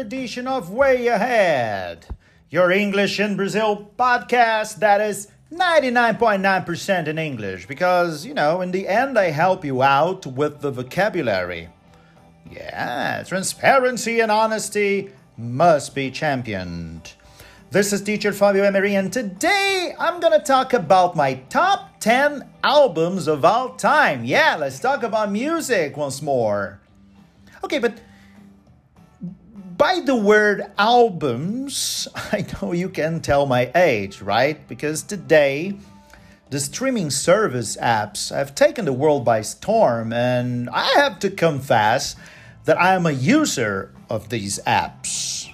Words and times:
edition 0.00 0.46
of 0.46 0.70
Way 0.70 1.08
Ahead, 1.08 2.06
your 2.48 2.72
English 2.72 3.20
in 3.20 3.36
Brazil 3.36 3.90
podcast 3.98 4.76
that 4.76 4.98
is 5.02 5.28
99.9% 5.52 7.06
in 7.06 7.18
English 7.18 7.66
because, 7.66 8.24
you 8.24 8.32
know, 8.32 8.62
in 8.62 8.70
the 8.70 8.88
end, 8.88 9.18
I 9.18 9.30
help 9.30 9.62
you 9.62 9.82
out 9.82 10.24
with 10.24 10.62
the 10.62 10.70
vocabulary. 10.70 11.68
Yeah, 12.50 13.22
transparency 13.24 14.20
and 14.20 14.32
honesty 14.32 15.10
must 15.36 15.94
be 15.94 16.10
championed. 16.10 17.12
This 17.70 17.92
is 17.92 18.00
teacher 18.00 18.32
Fabio 18.32 18.64
Emery, 18.64 18.94
and 18.94 19.12
today 19.12 19.94
I'm 19.98 20.18
gonna 20.18 20.42
talk 20.42 20.72
about 20.72 21.14
my 21.14 21.34
top 21.50 22.00
10 22.00 22.48
albums 22.64 23.28
of 23.28 23.44
all 23.44 23.74
time. 23.74 24.24
Yeah, 24.24 24.56
let's 24.58 24.80
talk 24.80 25.02
about 25.02 25.30
music 25.30 25.96
once 25.98 26.22
more. 26.22 26.80
Okay, 27.62 27.78
but 27.78 28.00
by 29.80 29.98
the 29.98 30.14
word 30.14 30.70
albums, 30.76 32.06
I 32.14 32.44
know 32.60 32.72
you 32.72 32.90
can 32.90 33.20
tell 33.20 33.46
my 33.46 33.72
age, 33.74 34.20
right? 34.20 34.68
Because 34.68 35.02
today, 35.02 35.72
the 36.50 36.60
streaming 36.60 37.08
service 37.08 37.78
apps 37.78 38.28
have 38.28 38.54
taken 38.54 38.84
the 38.84 38.92
world 38.92 39.24
by 39.24 39.40
storm, 39.40 40.12
and 40.12 40.68
I 40.68 40.84
have 40.96 41.18
to 41.20 41.30
confess 41.30 42.14
that 42.66 42.78
I 42.78 42.94
am 42.94 43.06
a 43.06 43.10
user 43.10 43.94
of 44.10 44.28
these 44.28 44.58
apps. 44.66 45.48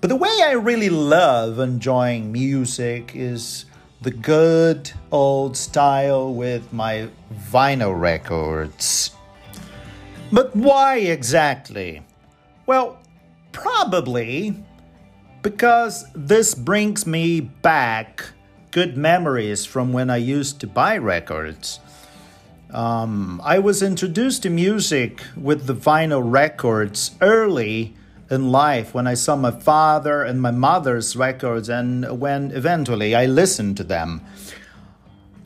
But 0.00 0.06
the 0.06 0.14
way 0.14 0.38
I 0.44 0.52
really 0.52 0.88
love 0.88 1.58
enjoying 1.58 2.30
music 2.30 3.10
is 3.16 3.64
the 4.02 4.12
good 4.12 4.92
old 5.10 5.56
style 5.56 6.32
with 6.32 6.72
my 6.72 7.08
vinyl 7.50 7.98
records. 8.00 9.10
But 10.30 10.54
why 10.54 10.98
exactly? 10.98 12.04
Well, 12.66 13.00
probably 13.56 14.54
because 15.40 16.04
this 16.14 16.54
brings 16.54 17.06
me 17.06 17.40
back 17.40 18.22
good 18.70 18.98
memories 18.98 19.64
from 19.64 19.94
when 19.94 20.10
I 20.10 20.18
used 20.18 20.60
to 20.60 20.66
buy 20.66 20.98
records. 20.98 21.80
Um, 22.70 23.40
I 23.42 23.58
was 23.58 23.82
introduced 23.82 24.42
to 24.42 24.50
music 24.50 25.22
with 25.36 25.66
the 25.66 25.74
vinyl 25.74 26.22
records 26.22 27.12
early 27.22 27.94
in 28.30 28.52
life 28.52 28.92
when 28.92 29.06
I 29.06 29.14
saw 29.14 29.36
my 29.36 29.52
father 29.52 30.22
and 30.22 30.42
my 30.42 30.50
mother's 30.50 31.16
records 31.16 31.70
and 31.70 32.20
when 32.20 32.50
eventually 32.50 33.14
I 33.14 33.24
listened 33.24 33.78
to 33.78 33.84
them. 33.84 34.20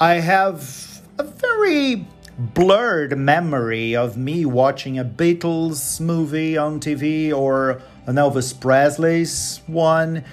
I 0.01 0.15
have 0.15 1.01
a 1.17 1.23
very 1.23 2.07
blurred 2.41 3.19
memory 3.19 3.95
of 3.95 4.17
me 4.17 4.47
watching 4.47 4.99
a 4.99 5.05
Beatles 5.05 6.01
movie 6.01 6.57
on 6.57 6.81
TV 6.81 7.33
or 7.33 7.83
an 8.07 8.17
Elvis 8.17 8.59
Presley's 8.59 9.61
one. 9.67 10.25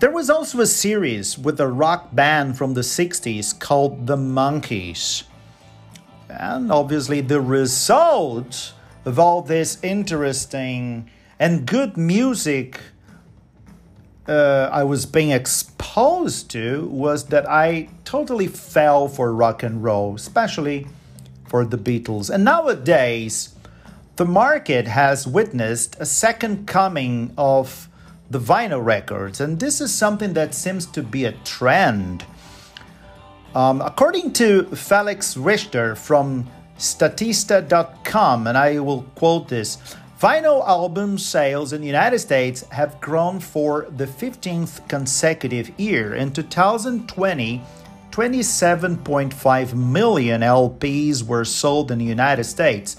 There 0.00 0.10
was 0.10 0.28
also 0.28 0.60
a 0.60 0.66
series 0.66 1.38
with 1.38 1.60
a 1.60 1.68
rock 1.68 2.14
band 2.14 2.58
from 2.58 2.74
the 2.74 2.80
60s 2.80 3.58
called 3.58 4.06
The 4.06 4.16
Monkees. 4.16 5.24
And 6.28 6.72
obviously, 6.72 7.20
the 7.20 7.40
result 7.40 8.74
of 9.04 9.18
all 9.18 9.42
this 9.42 9.82
interesting 9.82 11.10
and 11.38 11.66
good 11.66 11.96
music 11.96 12.80
uh, 14.28 14.68
I 14.72 14.84
was 14.84 15.06
being 15.06 15.30
exposed 15.30 16.50
to 16.50 16.86
was 16.88 17.26
that 17.26 17.48
I 17.48 17.88
totally 18.04 18.46
fell 18.46 19.08
for 19.08 19.34
rock 19.34 19.62
and 19.62 19.82
roll, 19.82 20.14
especially 20.14 20.86
for 21.46 21.64
the 21.64 21.76
Beatles. 21.76 22.30
And 22.30 22.44
nowadays, 22.44 23.54
the 24.16 24.24
market 24.24 24.86
has 24.86 25.26
witnessed 25.26 25.96
a 25.98 26.06
second 26.06 26.66
coming 26.66 27.32
of 27.38 27.88
the 28.30 28.38
vinyl 28.38 28.84
records, 28.84 29.40
and 29.40 29.60
this 29.60 29.80
is 29.80 29.92
something 29.92 30.32
that 30.34 30.54
seems 30.54 30.86
to 30.86 31.02
be 31.02 31.24
a 31.24 31.32
trend. 31.44 32.24
Um, 33.54 33.80
according 33.80 34.32
to 34.34 34.64
Felix 34.74 35.36
Richter 35.36 35.94
from 35.94 36.48
Statista.com, 36.78 38.46
and 38.46 38.56
I 38.56 38.78
will 38.80 39.02
quote 39.14 39.48
this 39.48 39.78
Vinyl 40.22 40.64
album 40.68 41.18
sales 41.18 41.72
in 41.72 41.80
the 41.80 41.86
United 41.86 42.20
States 42.20 42.64
have 42.68 43.00
grown 43.00 43.40
for 43.40 43.88
the 43.96 44.06
15th 44.06 44.88
consecutive 44.88 45.78
year. 45.80 46.14
In 46.14 46.32
2020, 46.32 47.60
27.5 48.12 49.74
million 49.74 50.42
LPs 50.42 51.24
were 51.24 51.44
sold 51.44 51.90
in 51.90 51.98
the 51.98 52.04
United 52.04 52.44
States, 52.44 52.96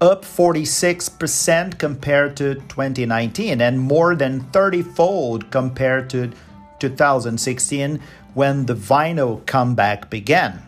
up 0.00 0.24
46% 0.24 1.78
compared 1.78 2.36
to 2.36 2.54
2019 2.54 3.60
and 3.60 3.80
more 3.80 4.14
than 4.14 4.40
30 4.50 4.82
fold 4.82 5.50
compared 5.50 6.10
to 6.10 6.30
2016 6.78 8.00
when 8.34 8.66
the 8.66 8.74
vinyl 8.74 9.44
comeback 9.46 10.10
began. 10.10 10.62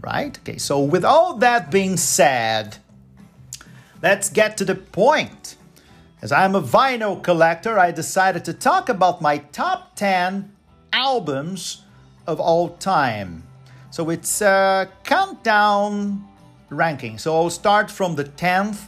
Right? 0.00 0.38
Okay, 0.40 0.58
so 0.58 0.80
with 0.80 1.04
all 1.04 1.38
that 1.38 1.70
being 1.70 1.96
said, 1.96 2.78
Let's 4.04 4.28
get 4.28 4.58
to 4.58 4.66
the 4.66 4.74
point. 4.74 5.56
As 6.20 6.30
I'm 6.30 6.54
a 6.54 6.60
vinyl 6.60 7.22
collector, 7.22 7.78
I 7.78 7.90
decided 7.90 8.44
to 8.44 8.52
talk 8.52 8.90
about 8.90 9.22
my 9.22 9.38
top 9.38 9.96
10 9.96 10.52
albums 10.92 11.84
of 12.26 12.38
all 12.38 12.76
time. 12.76 13.44
So 13.90 14.10
it's 14.10 14.42
a 14.42 14.90
countdown 15.04 16.22
ranking. 16.76 17.18
So 17.18 17.34
I'll 17.34 17.50
start 17.50 17.90
from 17.90 18.16
the 18.16 18.24
10th 18.24 18.86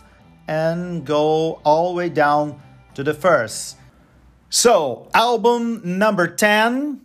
and 0.48 1.04
go 1.04 1.60
all 1.64 1.90
the 1.90 1.96
way 1.96 2.08
down 2.08 2.60
to 2.94 3.02
the 3.02 3.14
first. 3.14 3.76
So, 4.48 5.08
album 5.12 5.98
number 5.98 6.28
10 6.28 7.00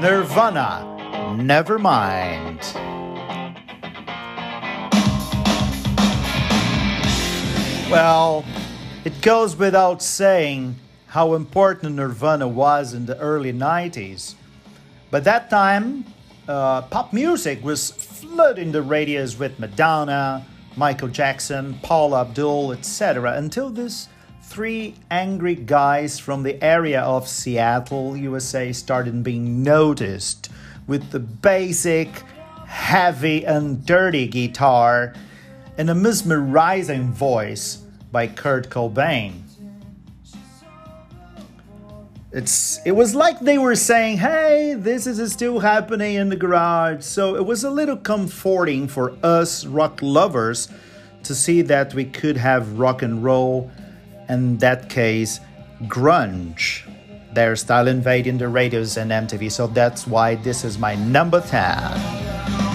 Nirvana, 0.00 0.84
Nevermind. 1.36 2.62
Well, 7.90 8.44
it 9.04 9.20
goes 9.22 9.56
without 9.56 10.02
saying 10.02 10.76
how 11.06 11.34
important 11.34 11.96
Nirvana 11.96 12.46
was 12.46 12.94
in 12.94 13.06
the 13.06 13.18
early 13.18 13.52
90s. 13.52 14.34
By 15.10 15.20
that 15.20 15.48
time, 15.48 16.04
uh, 16.46 16.82
pop 16.82 17.12
music 17.12 17.64
was 17.64 17.90
flooding 18.18 18.72
the 18.72 18.82
radios 18.82 19.38
with 19.38 19.58
Madonna, 19.58 20.44
Michael 20.76 21.08
Jackson, 21.08 21.78
Paula 21.82 22.22
Abdul, 22.22 22.72
etc. 22.72 23.34
Until 23.34 23.70
these 23.70 24.08
three 24.42 24.94
angry 25.10 25.54
guys 25.54 26.18
from 26.18 26.42
the 26.42 26.62
area 26.62 27.00
of 27.00 27.28
Seattle, 27.28 28.16
USA, 28.16 28.72
started 28.72 29.22
being 29.22 29.62
noticed 29.62 30.50
with 30.86 31.10
the 31.10 31.20
basic, 31.20 32.08
heavy, 32.66 33.44
and 33.46 33.84
dirty 33.86 34.26
guitar 34.26 35.14
and 35.76 35.88
a 35.88 35.94
mesmerizing 35.94 37.12
voice 37.12 37.76
by 38.10 38.26
Kurt 38.26 38.68
Cobain. 38.68 39.47
It's 42.30 42.78
it 42.84 42.92
was 42.92 43.14
like 43.14 43.40
they 43.40 43.56
were 43.56 43.74
saying, 43.74 44.18
"Hey, 44.18 44.74
this 44.76 45.06
is 45.06 45.32
still 45.32 45.60
happening 45.60 46.16
in 46.16 46.28
the 46.28 46.36
garage." 46.36 47.02
So 47.02 47.36
it 47.36 47.46
was 47.46 47.64
a 47.64 47.70
little 47.70 47.96
comforting 47.96 48.86
for 48.86 49.14
us 49.22 49.64
rock 49.64 50.00
lovers 50.02 50.68
to 51.22 51.34
see 51.34 51.62
that 51.62 51.94
we 51.94 52.04
could 52.04 52.36
have 52.36 52.78
rock 52.78 53.00
and 53.00 53.24
roll, 53.24 53.70
in 54.28 54.58
that 54.58 54.90
case, 54.90 55.40
grunge. 55.84 56.82
Their 57.32 57.56
style 57.56 57.88
invading 57.88 58.36
the 58.36 58.48
radios 58.48 58.98
and 58.98 59.10
MTV. 59.10 59.50
So 59.50 59.66
that's 59.66 60.06
why 60.06 60.34
this 60.34 60.64
is 60.64 60.78
my 60.78 60.96
number 60.96 61.40
10. 61.40 62.67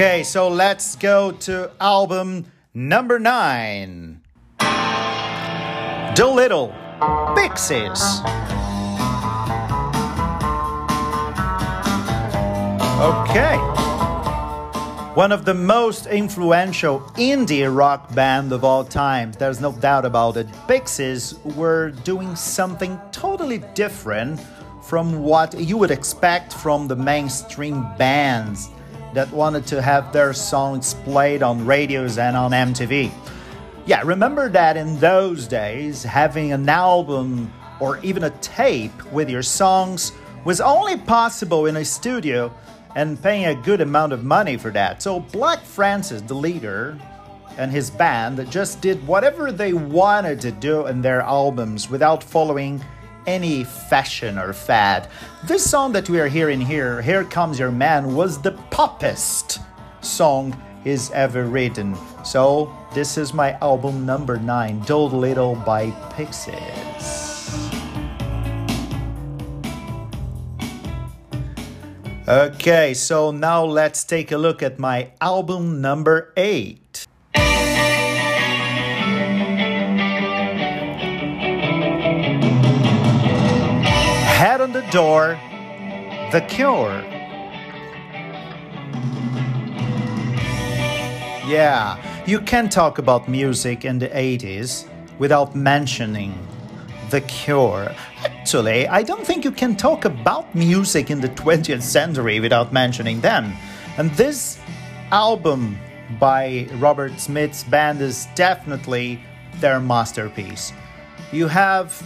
Okay, 0.00 0.22
so 0.22 0.46
let's 0.48 0.94
go 0.94 1.32
to 1.32 1.72
album 1.80 2.44
number 2.72 3.18
nine 3.18 4.22
Doolittle 6.14 6.72
Pixies. 7.34 8.20
Okay. 13.00 13.56
One 15.16 15.32
of 15.32 15.44
the 15.44 15.54
most 15.54 16.06
influential 16.06 17.00
indie 17.16 17.66
rock 17.66 18.14
band 18.14 18.52
of 18.52 18.62
all 18.62 18.84
time, 18.84 19.32
there's 19.32 19.60
no 19.60 19.72
doubt 19.72 20.04
about 20.04 20.36
it. 20.36 20.46
Pixies 20.68 21.34
were 21.56 21.90
doing 21.90 22.36
something 22.36 23.00
totally 23.10 23.64
different 23.74 24.38
from 24.84 25.24
what 25.24 25.58
you 25.58 25.76
would 25.76 25.90
expect 25.90 26.52
from 26.52 26.86
the 26.86 26.94
mainstream 26.94 27.84
bands 27.98 28.70
that 29.18 29.32
wanted 29.32 29.66
to 29.66 29.82
have 29.82 30.12
their 30.12 30.32
songs 30.32 30.94
played 31.02 31.42
on 31.42 31.66
radios 31.66 32.18
and 32.18 32.36
on 32.36 32.52
MTV. 32.52 33.10
Yeah, 33.84 34.00
remember 34.04 34.48
that 34.50 34.76
in 34.76 34.96
those 35.00 35.48
days, 35.48 36.04
having 36.04 36.52
an 36.52 36.68
album 36.68 37.52
or 37.80 37.98
even 38.04 38.22
a 38.22 38.30
tape 38.38 39.02
with 39.10 39.28
your 39.28 39.42
songs 39.42 40.12
was 40.44 40.60
only 40.60 40.96
possible 40.98 41.66
in 41.66 41.78
a 41.78 41.84
studio 41.84 42.54
and 42.94 43.20
paying 43.20 43.46
a 43.46 43.56
good 43.56 43.80
amount 43.80 44.12
of 44.12 44.22
money 44.22 44.56
for 44.56 44.70
that. 44.70 45.02
So 45.02 45.18
Black 45.18 45.64
Francis, 45.64 46.22
the 46.22 46.34
leader, 46.34 46.96
and 47.56 47.72
his 47.72 47.90
band 47.90 48.36
that 48.36 48.50
just 48.50 48.80
did 48.80 49.04
whatever 49.04 49.50
they 49.50 49.72
wanted 49.72 50.40
to 50.42 50.52
do 50.52 50.86
in 50.86 51.02
their 51.02 51.22
albums 51.22 51.90
without 51.90 52.22
following 52.22 52.80
any 53.28 53.62
fashion 53.62 54.38
or 54.38 54.54
fad. 54.54 55.06
This 55.44 55.62
song 55.62 55.92
that 55.92 56.08
we 56.08 56.18
are 56.18 56.28
hearing 56.28 56.62
here, 56.62 57.02
Here 57.02 57.24
Comes 57.24 57.58
Your 57.58 57.70
Man, 57.70 58.14
was 58.14 58.40
the 58.40 58.52
poppest 58.72 59.60
song 60.00 60.56
he's 60.82 61.10
ever 61.10 61.44
written. 61.44 61.94
So, 62.24 62.72
this 62.94 63.18
is 63.18 63.34
my 63.34 63.52
album 63.60 64.06
number 64.06 64.38
9, 64.38 64.80
Doolittle 64.80 65.56
by 65.66 65.90
Pixies. 66.16 67.28
Okay, 72.26 72.94
so 72.94 73.30
now 73.30 73.62
let's 73.62 74.04
take 74.04 74.32
a 74.32 74.38
look 74.38 74.62
at 74.62 74.78
my 74.78 75.12
album 75.20 75.82
number 75.82 76.32
8. 76.34 76.87
On 84.68 84.74
the 84.74 84.90
door, 84.90 85.38
The 86.30 86.42
Cure. 86.42 87.02
Yeah, 91.46 91.96
you 92.26 92.40
can 92.40 92.68
talk 92.68 92.98
about 92.98 93.28
music 93.28 93.86
in 93.86 93.98
the 93.98 94.08
80s 94.08 94.86
without 95.18 95.54
mentioning 95.54 96.34
The 97.08 97.22
Cure. 97.22 97.94
Actually, 98.22 98.86
I 98.88 99.02
don't 99.02 99.26
think 99.26 99.44
you 99.44 99.52
can 99.52 99.74
talk 99.74 100.04
about 100.04 100.54
music 100.54 101.10
in 101.10 101.22
the 101.22 101.30
20th 101.30 101.82
century 101.82 102.38
without 102.38 102.70
mentioning 102.70 103.22
them. 103.22 103.54
And 103.96 104.10
this 104.16 104.58
album 105.10 105.78
by 106.20 106.68
Robert 106.74 107.18
Smith's 107.18 107.64
band 107.64 108.02
is 108.02 108.26
definitely 108.34 109.18
their 109.60 109.80
masterpiece. 109.80 110.74
You 111.32 111.48
have 111.48 112.02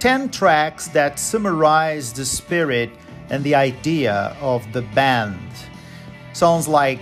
10 0.00 0.30
tracks 0.30 0.88
that 0.88 1.18
summarize 1.18 2.10
the 2.14 2.24
spirit 2.24 2.90
and 3.28 3.44
the 3.44 3.54
idea 3.54 4.34
of 4.40 4.72
the 4.72 4.80
band. 4.80 5.38
Songs 6.32 6.66
like 6.66 7.00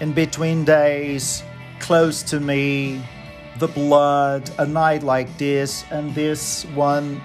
In 0.00 0.12
Between 0.12 0.62
Days, 0.62 1.42
Close 1.78 2.22
to 2.24 2.38
Me, 2.38 3.02
The 3.58 3.68
Blood, 3.68 4.50
A 4.58 4.66
Night 4.66 5.02
Like 5.02 5.34
This, 5.38 5.84
and 5.90 6.14
this 6.14 6.66
one, 6.74 7.22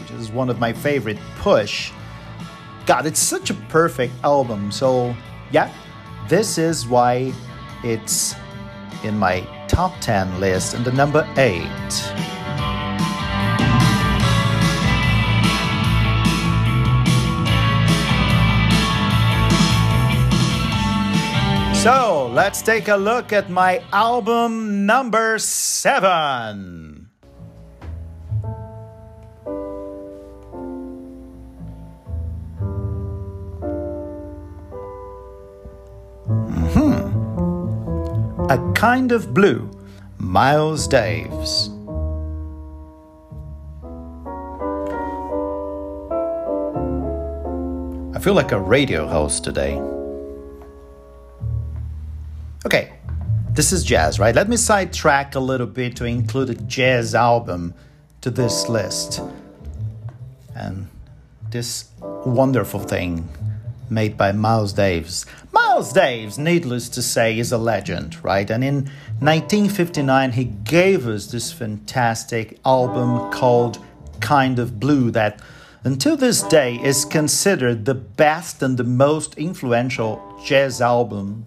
which 0.00 0.10
is 0.10 0.32
one 0.32 0.50
of 0.50 0.58
my 0.58 0.72
favorite, 0.72 1.18
Push. 1.36 1.92
God, 2.84 3.06
it's 3.06 3.20
such 3.20 3.50
a 3.50 3.54
perfect 3.54 4.12
album. 4.24 4.72
So, 4.72 5.14
yeah, 5.52 5.72
this 6.28 6.58
is 6.58 6.84
why 6.88 7.32
it's 7.84 8.34
in 9.04 9.16
my 9.16 9.46
top 9.68 9.92
10 10.00 10.40
list 10.40 10.74
and 10.74 10.84
the 10.84 10.92
number 10.92 11.24
8. 11.36 12.31
So 21.82 22.30
let's 22.32 22.62
take 22.62 22.86
a 22.86 22.94
look 22.94 23.32
at 23.32 23.50
my 23.50 23.82
album 23.92 24.86
number 24.86 25.36
seven. 25.40 27.10
Mm-hmm. 36.28 37.02
A 38.48 38.72
Kind 38.76 39.10
of 39.10 39.34
Blue, 39.34 39.68
Miles 40.18 40.86
Davis. 40.86 41.68
I 48.14 48.20
feel 48.20 48.34
like 48.34 48.52
a 48.52 48.60
radio 48.60 49.08
host 49.08 49.42
today. 49.42 49.80
This 53.54 53.70
is 53.70 53.84
jazz, 53.84 54.18
right? 54.18 54.34
Let 54.34 54.48
me 54.48 54.56
sidetrack 54.56 55.34
a 55.34 55.40
little 55.40 55.66
bit 55.66 55.96
to 55.96 56.06
include 56.06 56.50
a 56.50 56.54
jazz 56.54 57.14
album 57.14 57.74
to 58.22 58.30
this 58.30 58.68
list. 58.68 59.20
And 60.54 60.88
this 61.50 61.90
wonderful 62.00 62.80
thing 62.80 63.28
made 63.90 64.16
by 64.16 64.32
Miles 64.32 64.72
Davis. 64.72 65.26
Miles 65.52 65.92
Davis, 65.92 66.38
needless 66.38 66.88
to 66.90 67.02
say, 67.02 67.38
is 67.38 67.52
a 67.52 67.58
legend, 67.58 68.22
right? 68.24 68.50
And 68.50 68.64
in 68.64 68.74
1959, 69.20 70.32
he 70.32 70.44
gave 70.44 71.06
us 71.06 71.26
this 71.26 71.52
fantastic 71.52 72.58
album 72.64 73.30
called 73.32 73.78
Kind 74.20 74.58
of 74.58 74.80
Blue 74.80 75.10
that 75.10 75.40
until 75.84 76.16
this 76.16 76.42
day 76.42 76.76
is 76.76 77.04
considered 77.04 77.84
the 77.84 77.94
best 77.94 78.62
and 78.62 78.78
the 78.78 78.84
most 78.84 79.34
influential 79.34 80.40
jazz 80.42 80.80
album 80.80 81.44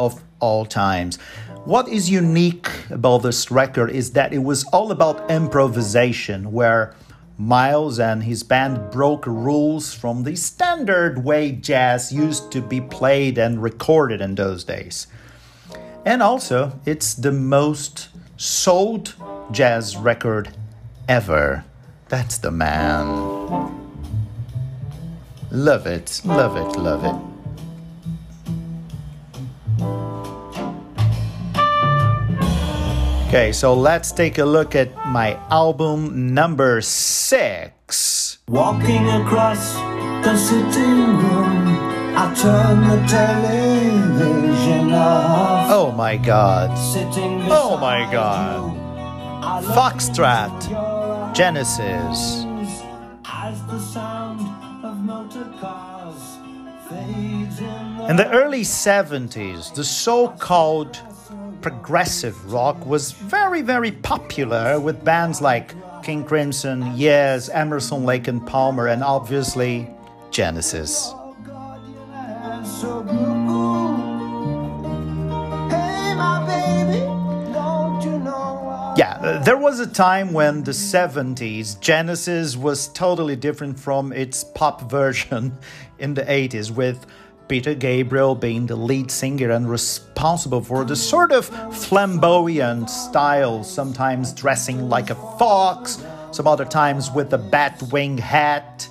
of 0.00 0.20
all 0.40 0.64
times. 0.64 1.18
What 1.64 1.88
is 1.88 2.10
unique 2.10 2.70
about 2.90 3.18
this 3.18 3.50
record 3.50 3.90
is 3.90 4.12
that 4.12 4.32
it 4.32 4.38
was 4.38 4.64
all 4.72 4.90
about 4.90 5.30
improvisation, 5.30 6.50
where 6.50 6.94
Miles 7.36 7.98
and 8.00 8.24
his 8.24 8.42
band 8.42 8.90
broke 8.90 9.26
rules 9.26 9.94
from 9.94 10.24
the 10.24 10.36
standard 10.36 11.22
way 11.24 11.52
jazz 11.52 12.12
used 12.12 12.50
to 12.52 12.60
be 12.60 12.80
played 12.80 13.38
and 13.38 13.62
recorded 13.62 14.20
in 14.20 14.34
those 14.34 14.64
days. 14.64 15.06
And 16.04 16.22
also, 16.22 16.80
it's 16.86 17.14
the 17.14 17.32
most 17.32 18.08
sold 18.36 19.14
jazz 19.52 19.96
record 19.96 20.56
ever. 21.08 21.64
That's 22.08 22.38
the 22.38 22.50
man. 22.50 23.06
Love 25.50 25.86
it, 25.86 26.22
love 26.24 26.56
it, 26.56 26.78
love 26.78 27.04
it. 27.04 27.29
Okay, 33.30 33.52
so 33.52 33.74
let's 33.74 34.10
take 34.10 34.38
a 34.38 34.44
look 34.44 34.74
at 34.74 34.90
my 35.06 35.38
album 35.52 36.34
number 36.34 36.80
six. 36.80 38.38
Walking 38.48 39.06
across 39.06 39.74
the 40.26 40.36
sitting 40.36 41.16
room, 41.16 41.78
I 42.18 42.34
turn 42.34 42.80
the 42.88 43.06
television 43.06 44.90
off. 44.92 45.70
Oh 45.70 45.92
my 45.92 46.16
god. 46.16 46.70
Oh 47.48 47.78
my 47.80 48.10
god. 48.10 48.74
Foxtrot, 49.76 51.32
Genesis. 51.32 52.42
In 58.10 58.16
the 58.16 58.28
early 58.32 58.62
70s, 58.62 59.72
the 59.72 59.84
so 59.84 60.26
called 60.30 60.98
progressive 61.62 62.52
rock 62.52 62.84
was 62.86 63.12
very, 63.12 63.62
very 63.62 63.92
popular 63.92 64.80
with 64.80 65.04
bands 65.04 65.40
like 65.40 65.74
King 66.02 66.24
Crimson, 66.24 66.92
Yes, 66.96 67.48
Emerson, 67.48 68.04
Lake 68.04 68.28
and 68.28 68.46
Palmer, 68.46 68.86
and 68.86 69.04
obviously 69.04 69.88
Genesis. 70.30 71.12
Yeah, 78.96 79.16
uh, 79.22 79.42
there 79.44 79.56
was 79.56 79.80
a 79.80 79.86
time 79.86 80.32
when 80.32 80.64
the 80.64 80.72
70s 80.72 81.80
Genesis 81.80 82.56
was 82.56 82.88
totally 82.88 83.36
different 83.36 83.78
from 83.78 84.12
its 84.12 84.44
pop 84.44 84.82
version 84.90 85.56
in 85.98 86.14
the 86.14 86.22
80s 86.22 86.70
with 86.70 87.06
Peter 87.50 87.74
Gabriel 87.74 88.36
being 88.36 88.64
the 88.66 88.76
lead 88.76 89.10
singer 89.10 89.50
and 89.50 89.68
responsible 89.68 90.60
for 90.62 90.84
the 90.84 90.94
sort 90.94 91.32
of 91.32 91.46
flamboyant 91.76 92.88
style, 92.88 93.64
sometimes 93.64 94.32
dressing 94.32 94.88
like 94.88 95.10
a 95.10 95.16
fox, 95.36 96.00
some 96.30 96.46
other 96.46 96.64
times 96.64 97.10
with 97.10 97.32
a 97.32 97.38
bat 97.38 97.82
wing 97.90 98.16
hat. 98.16 98.88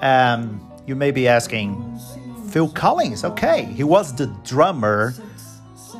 Um, 0.00 0.72
you 0.86 0.96
may 0.96 1.10
be 1.10 1.28
asking, 1.28 2.00
Phil 2.48 2.70
Collins, 2.70 3.26
okay, 3.26 3.64
he 3.64 3.84
was 3.84 4.16
the 4.16 4.28
drummer 4.42 5.12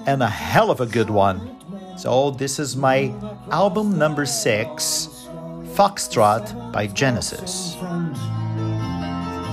and 0.06 0.22
a 0.22 0.30
hell 0.30 0.70
of 0.70 0.80
a 0.80 0.86
good 0.86 1.10
one. 1.10 1.58
So, 1.98 2.30
this 2.30 2.58
is 2.58 2.74
my 2.74 3.12
album 3.50 3.98
number 3.98 4.24
six, 4.24 5.28
Foxtrot 5.74 6.72
by 6.72 6.86
Genesis 6.86 7.76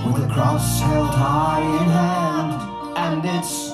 with 0.04 0.24
a 0.24 0.28
cross 0.32 0.80
held 0.80 1.14
high 1.14 1.60
in 1.60 1.88
hand, 1.88 2.52
and 2.96 3.24
it's 3.24 3.72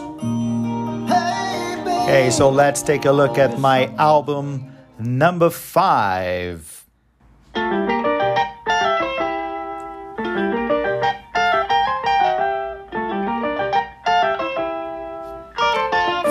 Okay, 2.09 2.31
so 2.31 2.49
let's 2.49 2.81
take 2.81 3.05
a 3.05 3.13
look 3.13 3.37
at 3.37 3.59
my 3.59 3.93
album 3.97 4.73
number 4.99 5.51
five. 5.51 6.87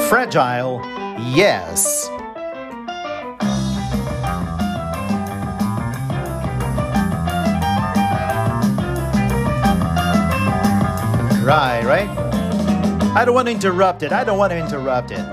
Fragile, 0.10 0.82
yes. 1.36 2.10
Right, 11.48 11.82
right? 11.86 12.10
I 13.16 13.24
don't 13.24 13.34
want 13.34 13.48
to 13.48 13.54
interrupt 13.54 14.04
it. 14.04 14.12
I 14.12 14.26
don't 14.26 14.38
want 14.38 14.52
to 14.52 14.58
interrupt 14.58 15.12
it. 15.12 15.26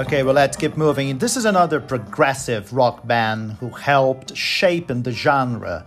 Okay, 0.00 0.24
well, 0.24 0.34
let's 0.34 0.56
keep 0.56 0.76
moving. 0.76 1.16
This 1.18 1.36
is 1.36 1.44
another 1.44 1.78
progressive 1.78 2.72
rock 2.72 3.06
band 3.06 3.52
who 3.60 3.68
helped 3.68 4.36
shape 4.36 4.90
in 4.90 5.04
the 5.04 5.12
genre. 5.12 5.86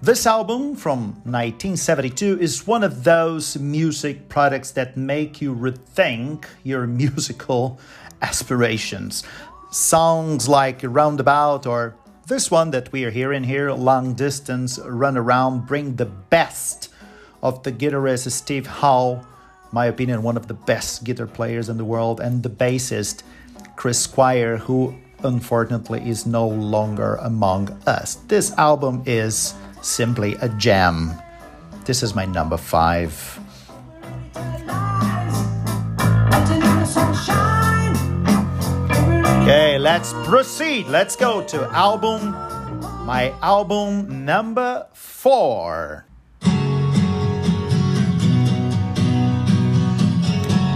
This 0.00 0.28
album 0.28 0.76
from 0.76 1.06
1972 1.24 2.38
is 2.38 2.64
one 2.68 2.84
of 2.84 3.02
those 3.02 3.58
music 3.58 4.28
products 4.28 4.70
that 4.70 4.96
make 4.96 5.42
you 5.42 5.52
rethink 5.52 6.44
your 6.62 6.86
musical 7.02 7.80
aspirations. 8.22 9.24
Songs 9.72 10.48
like 10.48 10.82
Roundabout 10.84 11.66
or 11.66 11.96
this 12.28 12.50
one 12.50 12.70
that 12.72 12.92
we 12.92 13.04
are 13.04 13.10
hearing 13.10 13.42
here, 13.42 13.72
Long 13.72 14.12
Distance 14.12 14.78
Run 14.84 15.16
Around, 15.16 15.66
bring 15.66 15.96
the 15.96 16.04
best 16.04 16.90
of 17.42 17.62
the 17.62 17.72
guitarist 17.72 18.30
Steve 18.30 18.66
Howe, 18.66 19.26
my 19.72 19.86
opinion, 19.86 20.22
one 20.22 20.36
of 20.36 20.46
the 20.46 20.52
best 20.52 21.04
guitar 21.04 21.26
players 21.26 21.70
in 21.70 21.78
the 21.78 21.86
world, 21.86 22.20
and 22.20 22.42
the 22.42 22.50
bassist 22.50 23.22
Chris 23.76 23.98
Squire, 23.98 24.58
who 24.58 24.94
unfortunately 25.24 26.06
is 26.06 26.26
no 26.26 26.46
longer 26.46 27.14
among 27.22 27.70
us. 27.86 28.16
This 28.28 28.52
album 28.58 29.02
is 29.06 29.54
simply 29.80 30.34
a 30.42 30.50
gem. 30.50 31.12
This 31.86 32.02
is 32.02 32.14
my 32.14 32.26
number 32.26 32.58
five. 32.58 33.40
Okay, 39.48 39.78
let's 39.78 40.12
proceed. 40.26 40.88
Let's 40.88 41.16
go 41.16 41.42
to 41.42 41.62
album, 41.70 42.32
my 43.06 43.32
album 43.40 44.26
number 44.26 44.86
four. 44.92 46.04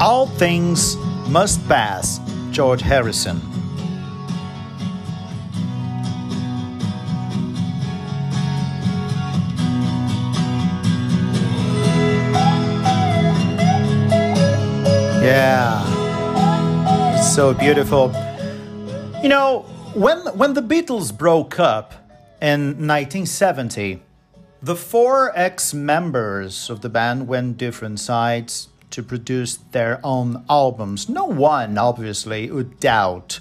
All 0.00 0.26
Things 0.26 0.96
Must 1.28 1.60
Pass, 1.68 2.18
George 2.50 2.80
Harrison. 2.80 3.42
Yeah, 15.22 15.84
so 17.20 17.52
beautiful. 17.52 18.31
You 19.22 19.28
know, 19.28 19.60
when 19.94 20.18
when 20.36 20.54
the 20.54 20.60
Beatles 20.60 21.16
broke 21.16 21.60
up 21.60 21.94
in 22.40 22.88
1970, 22.88 24.02
the 24.60 24.74
four 24.74 25.30
ex-members 25.38 26.68
of 26.68 26.80
the 26.80 26.88
band 26.88 27.28
went 27.28 27.56
different 27.56 28.00
sides 28.00 28.66
to 28.90 29.00
produce 29.00 29.58
their 29.70 30.00
own 30.02 30.44
albums. 30.50 31.08
No 31.08 31.26
one, 31.26 31.78
obviously, 31.78 32.50
would 32.50 32.80
doubt 32.80 33.38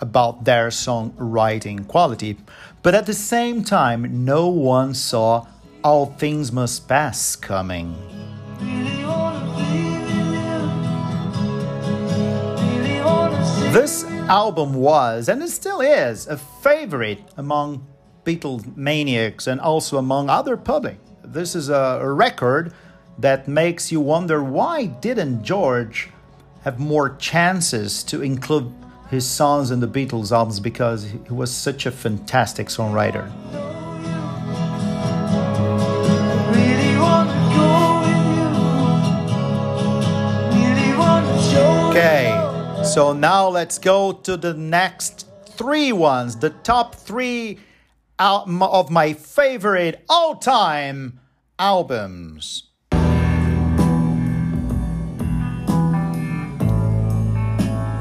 about 0.00 0.44
their 0.44 0.68
songwriting 0.68 1.86
quality, 1.86 2.38
but 2.82 2.94
at 2.94 3.04
the 3.04 3.12
same 3.12 3.62
time, 3.62 4.24
no 4.24 4.48
one 4.48 4.94
saw 4.94 5.46
All 5.84 6.06
Things 6.06 6.50
Must 6.50 6.88
Pass 6.88 7.36
coming. 7.36 7.94
This 13.72 14.04
album 14.28 14.74
was, 14.74 15.28
and 15.28 15.42
it 15.42 15.48
still 15.50 15.80
is, 15.80 16.26
a 16.26 16.36
favorite 16.36 17.20
among 17.36 17.86
Beatles 18.24 18.76
maniacs 18.76 19.46
and 19.46 19.60
also 19.60 19.98
among 19.98 20.30
other 20.30 20.56
public. 20.56 20.98
This 21.24 21.54
is 21.54 21.68
a 21.68 22.00
record 22.04 22.72
that 23.18 23.48
makes 23.48 23.92
you 23.92 24.00
wonder 24.00 24.42
why 24.42 24.86
didn't 24.86 25.42
George 25.42 26.10
have 26.62 26.78
more 26.78 27.16
chances 27.16 28.02
to 28.04 28.22
include 28.22 28.72
his 29.10 29.28
songs 29.28 29.70
in 29.70 29.80
the 29.80 29.88
Beatles 29.88 30.32
albums 30.32 30.60
because 30.60 31.04
he 31.04 31.18
was 31.32 31.52
such 31.52 31.84
a 31.84 31.90
fantastic 31.90 32.68
songwriter. 32.68 33.30
So 42.92 43.14
now 43.14 43.48
let's 43.48 43.78
go 43.78 44.12
to 44.12 44.36
the 44.36 44.52
next 44.52 45.26
three 45.46 45.92
ones, 45.92 46.36
the 46.36 46.50
top 46.50 46.94
three 46.94 47.58
of 48.18 48.90
my 48.90 49.14
favorite 49.14 50.04
all 50.10 50.34
time 50.34 51.18
albums. 51.58 52.68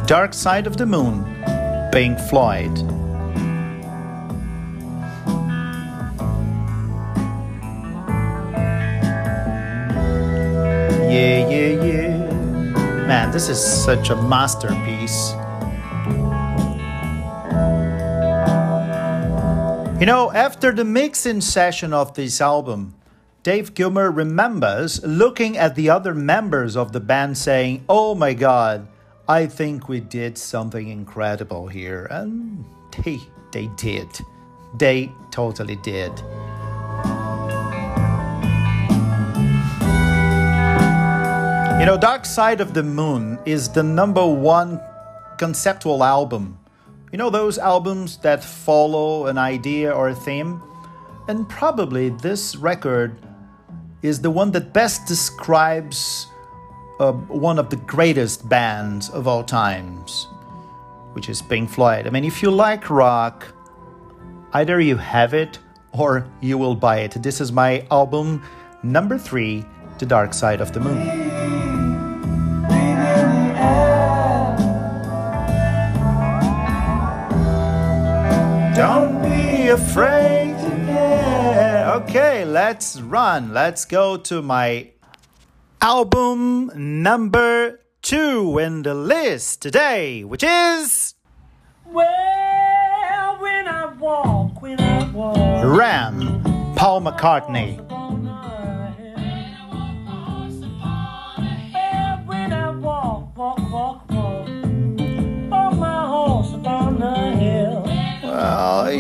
Dark 0.08 0.34
Side 0.34 0.68
of 0.68 0.76
the 0.76 0.86
Moon, 0.86 1.24
Pink 1.94 2.20
Floyd. 2.20 2.78
Yeah, 11.10 11.50
yeah, 11.50 11.82
yeah. 11.82 12.01
Man, 13.08 13.32
this 13.32 13.50
is 13.50 13.60
such 13.60 14.10
a 14.10 14.16
masterpiece. 14.16 15.32
You 20.00 20.08
know, 20.08 20.32
after 20.34 20.72
the 20.72 20.84
mixing 20.84 21.42
session 21.42 21.94
of 21.94 22.16
this 22.16 22.42
album, 22.42 22.96
Dave 23.44 23.74
Gilmour 23.74 24.10
remembers 24.10 25.04
looking 25.04 25.58
at 25.58 25.76
the 25.76 25.90
other 25.90 26.16
members 26.16 26.76
of 26.76 26.92
the 26.92 27.00
band 27.00 27.38
saying, 27.38 27.86
Oh 27.88 28.16
my 28.16 28.34
god, 28.34 28.88
I 29.28 29.46
think 29.46 29.88
we 29.88 30.00
did 30.00 30.38
something 30.38 30.88
incredible 30.88 31.68
here. 31.68 32.08
And 32.10 32.66
they, 33.04 33.20
they 33.52 33.68
did. 33.78 34.08
They 34.78 35.12
totally 35.32 35.76
did. 35.78 36.12
You 41.82 41.88
know, 41.88 41.98
Dark 41.98 42.28
Side 42.28 42.62
of 42.62 42.76
the 42.76 42.84
Moon 42.84 43.40
is 43.44 43.68
the 43.68 43.82
number 43.82 44.24
one 44.24 44.80
conceptual 45.40 46.04
album. 46.04 46.60
You 47.12 47.18
know, 47.18 47.32
those 47.32 47.58
albums 47.58 48.18
that 48.18 48.44
follow 48.44 49.26
an 49.26 49.40
idea 49.40 49.92
or 49.92 50.10
a 50.10 50.14
theme? 50.14 50.62
And 51.28 51.50
probably 51.50 52.10
this 52.10 52.56
record 52.56 53.20
is 54.04 54.22
the 54.22 54.30
one 54.30 54.52
that 54.52 54.74
best 54.74 55.08
describes 55.08 56.28
uh, 57.00 57.14
one 57.14 57.58
of 57.58 57.72
the 57.72 57.78
greatest 57.78 58.48
bands 58.48 59.10
of 59.10 59.28
all 59.28 59.44
times, 59.44 60.28
which 61.14 61.30
is 61.30 61.42
Pink 61.42 61.68
Floyd. 61.68 62.06
I 62.06 62.12
mean, 62.12 62.26
if 62.26 62.44
you 62.44 62.52
like 62.52 62.92
rock, 62.92 63.56
either 64.54 64.80
you 64.80 64.98
have 64.98 65.34
it 65.34 65.58
or 65.94 66.28
you 66.42 66.60
will 66.60 66.76
buy 66.76 67.00
it. 67.00 67.24
This 67.24 67.42
is 67.42 67.52
my 67.52 67.88
album 67.90 68.44
number 68.84 69.18
three, 69.18 69.66
The 69.98 70.06
Dark 70.06 70.36
Side 70.36 70.62
of 70.62 70.74
the 70.74 70.80
Moon. 70.80 71.31
Don't 78.76 79.22
be 79.22 79.68
afraid. 79.68 80.56
Yeah. 80.88 82.00
Okay, 82.04 82.46
let's 82.46 83.02
run. 83.02 83.54
Let's 83.54 83.84
go 83.86 84.16
to 84.18 84.42
my 84.42 84.92
album 85.82 86.72
number 86.76 87.82
two 88.02 88.58
in 88.60 88.84
the 88.84 88.94
list 88.94 89.62
today, 89.62 90.24
which 90.24 90.44
is. 90.44 91.16
Well, 91.86 93.38
when 93.40 93.68
I 93.68 93.94
walk, 94.00 94.62
when 94.62 94.80
I 94.80 95.12
walk. 95.12 95.66
Ram, 95.66 96.42
Paul 96.76 97.02
McCartney. 97.02 98.01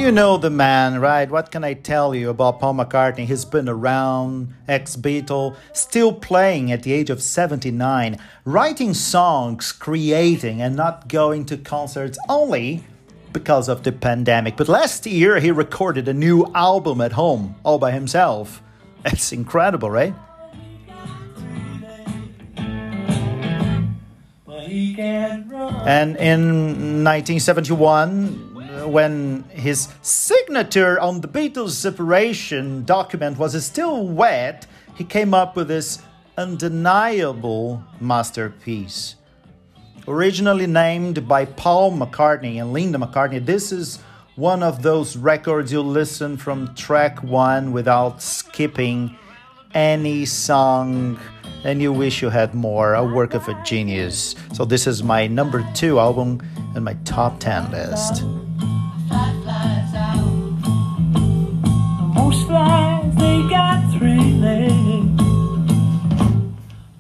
You 0.01 0.11
know 0.11 0.35
the 0.35 0.49
man, 0.49 0.99
right? 0.99 1.29
What 1.29 1.51
can 1.51 1.63
I 1.63 1.75
tell 1.75 2.15
you 2.15 2.31
about 2.31 2.59
Paul 2.59 2.73
McCartney? 2.73 3.27
He's 3.27 3.45
been 3.45 3.69
around, 3.69 4.51
ex 4.67 4.95
Beatle, 4.95 5.55
still 5.73 6.11
playing 6.11 6.71
at 6.71 6.81
the 6.81 6.91
age 6.91 7.11
of 7.11 7.21
79, 7.21 8.17
writing 8.43 8.95
songs, 8.95 9.71
creating, 9.71 10.59
and 10.59 10.75
not 10.75 11.07
going 11.07 11.45
to 11.45 11.57
concerts 11.57 12.17
only 12.27 12.83
because 13.31 13.69
of 13.69 13.83
the 13.83 13.91
pandemic. 13.91 14.57
But 14.57 14.67
last 14.67 15.05
year, 15.05 15.39
he 15.39 15.51
recorded 15.51 16.07
a 16.07 16.15
new 16.15 16.47
album 16.55 16.99
at 16.99 17.11
home, 17.11 17.53
all 17.63 17.77
by 17.77 17.91
himself. 17.91 18.63
That's 19.03 19.31
incredible, 19.31 19.91
right? 19.91 20.15
he 24.71 24.95
can 24.95 25.49
run. 25.49 25.75
And 25.87 26.15
in 26.17 27.03
1971, 27.03 28.50
when 28.85 29.43
his 29.49 29.89
signature 30.01 30.99
on 30.99 31.21
the 31.21 31.27
Beatles 31.27 31.71
separation 31.71 32.83
document 32.85 33.37
was 33.37 33.65
still 33.65 34.07
wet, 34.07 34.65
he 34.95 35.03
came 35.03 35.33
up 35.33 35.55
with 35.55 35.67
this 35.67 36.01
undeniable 36.37 37.83
masterpiece. 37.99 39.15
Originally 40.07 40.67
named 40.67 41.27
by 41.27 41.45
Paul 41.45 41.91
McCartney 41.91 42.59
and 42.59 42.73
Linda 42.73 42.97
McCartney, 42.97 43.45
this 43.45 43.71
is 43.71 43.99
one 44.35 44.63
of 44.63 44.81
those 44.81 45.17
records 45.17 45.71
you 45.71 45.81
listen 45.81 46.37
from 46.37 46.73
track 46.73 47.21
one 47.21 47.71
without 47.71 48.21
skipping 48.21 49.15
any 49.73 50.25
song 50.25 51.19
and 51.63 51.81
you 51.81 51.93
wish 51.93 52.21
you 52.21 52.29
had 52.29 52.53
more. 52.53 52.95
A 52.95 53.03
work 53.03 53.33
of 53.33 53.47
a 53.47 53.63
genius. 53.63 54.35
So, 54.53 54.65
this 54.65 54.87
is 54.87 55.03
my 55.03 55.27
number 55.27 55.67
two 55.73 55.99
album 55.99 56.41
in 56.75 56.83
my 56.83 56.95
top 57.05 57.39
10 57.39 57.71
list. 57.71 58.23
Most 62.31 62.47
flies, 62.47 63.15
they 63.17 63.41
got 63.49 63.91
three 63.91 64.39
legs, 64.39 65.21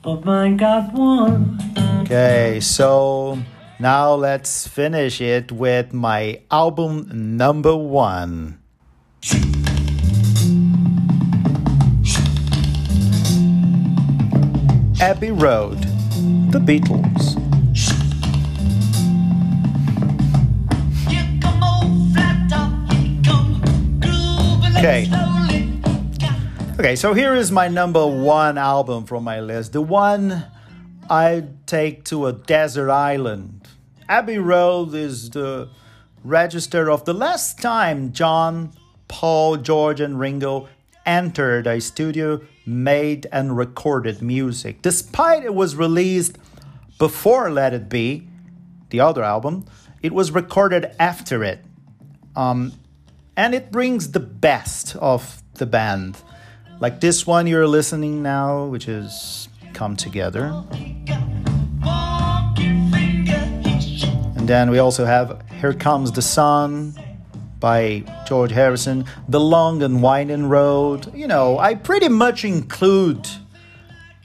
but 0.03 0.25
mine 0.25 0.57
got 0.57 0.91
one. 0.91 1.57
Okay, 2.01 2.59
so 2.59 3.39
now 3.79 4.13
let's 4.13 4.67
finish 4.67 5.21
it 5.21 5.53
with 5.53 5.93
my 5.93 6.41
album 6.51 7.37
number 7.37 7.73
one. 7.77 8.59
Abbey 14.99 15.31
Road, 15.31 15.79
The 16.51 16.59
Beatles. 16.59 17.40
Okay. 24.81 25.07
Okay, 26.79 26.95
so 26.95 27.13
here 27.13 27.35
is 27.35 27.51
my 27.51 27.67
number 27.67 28.03
one 28.07 28.57
album 28.57 29.05
from 29.05 29.23
my 29.23 29.39
list. 29.39 29.73
The 29.73 29.81
one 29.81 30.43
I'd 31.07 31.67
take 31.67 32.03
to 32.05 32.25
a 32.25 32.33
desert 32.33 32.89
island. 32.89 33.67
Abbey 34.09 34.39
Road 34.39 34.95
is 34.95 35.29
the 35.29 35.69
register 36.23 36.89
of 36.89 37.05
the 37.05 37.13
last 37.13 37.61
time 37.61 38.11
John, 38.11 38.71
Paul, 39.07 39.57
George, 39.57 40.01
and 40.01 40.19
Ringo 40.19 40.67
entered 41.05 41.67
a 41.67 41.79
studio, 41.79 42.41
made, 42.65 43.27
and 43.31 43.55
recorded 43.55 44.23
music. 44.23 44.81
Despite 44.81 45.43
it 45.43 45.53
was 45.53 45.75
released 45.75 46.39
before 46.97 47.51
Let 47.51 47.75
It 47.75 47.87
Be, 47.87 48.27
the 48.89 49.01
other 49.01 49.23
album, 49.23 49.65
it 50.01 50.11
was 50.11 50.31
recorded 50.31 50.91
after 50.97 51.43
it. 51.43 51.63
Um, 52.35 52.73
and 53.35 53.53
it 53.53 53.71
brings 53.71 54.11
the 54.11 54.19
best 54.19 54.95
of 54.97 55.41
the 55.55 55.65
band. 55.65 56.17
Like 56.79 56.99
this 56.99 57.27
one 57.27 57.47
you're 57.47 57.67
listening 57.67 58.21
now, 58.21 58.65
which 58.65 58.87
is 58.87 59.49
Come 59.73 59.95
Together. 59.95 60.63
And 64.35 64.47
then 64.47 64.71
we 64.71 64.79
also 64.79 65.05
have 65.05 65.43
Here 65.59 65.73
Comes 65.73 66.11
the 66.11 66.21
Sun 66.21 66.95
by 67.59 68.03
George 68.27 68.51
Harrison, 68.51 69.05
The 69.29 69.39
Long 69.39 69.83
and 69.83 70.01
Winding 70.01 70.49
Road. 70.49 71.13
You 71.13 71.27
know, 71.27 71.59
I 71.59 71.75
pretty 71.75 72.09
much 72.09 72.43
include 72.43 73.27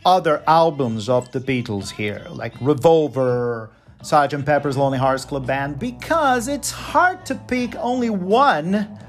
other 0.06 0.42
albums 0.46 1.08
of 1.08 1.30
the 1.32 1.40
Beatles 1.40 1.90
here, 1.90 2.26
like 2.30 2.54
Revolver, 2.60 3.70
Sgt. 4.06 4.46
Pepper's 4.46 4.76
Lonely 4.76 4.98
Hearts 4.98 5.24
Club 5.24 5.48
Band, 5.48 5.80
because 5.80 6.46
it's 6.46 6.70
hard 6.70 7.26
to 7.26 7.34
pick 7.34 7.74
only 7.74 8.08
one. 8.08 9.00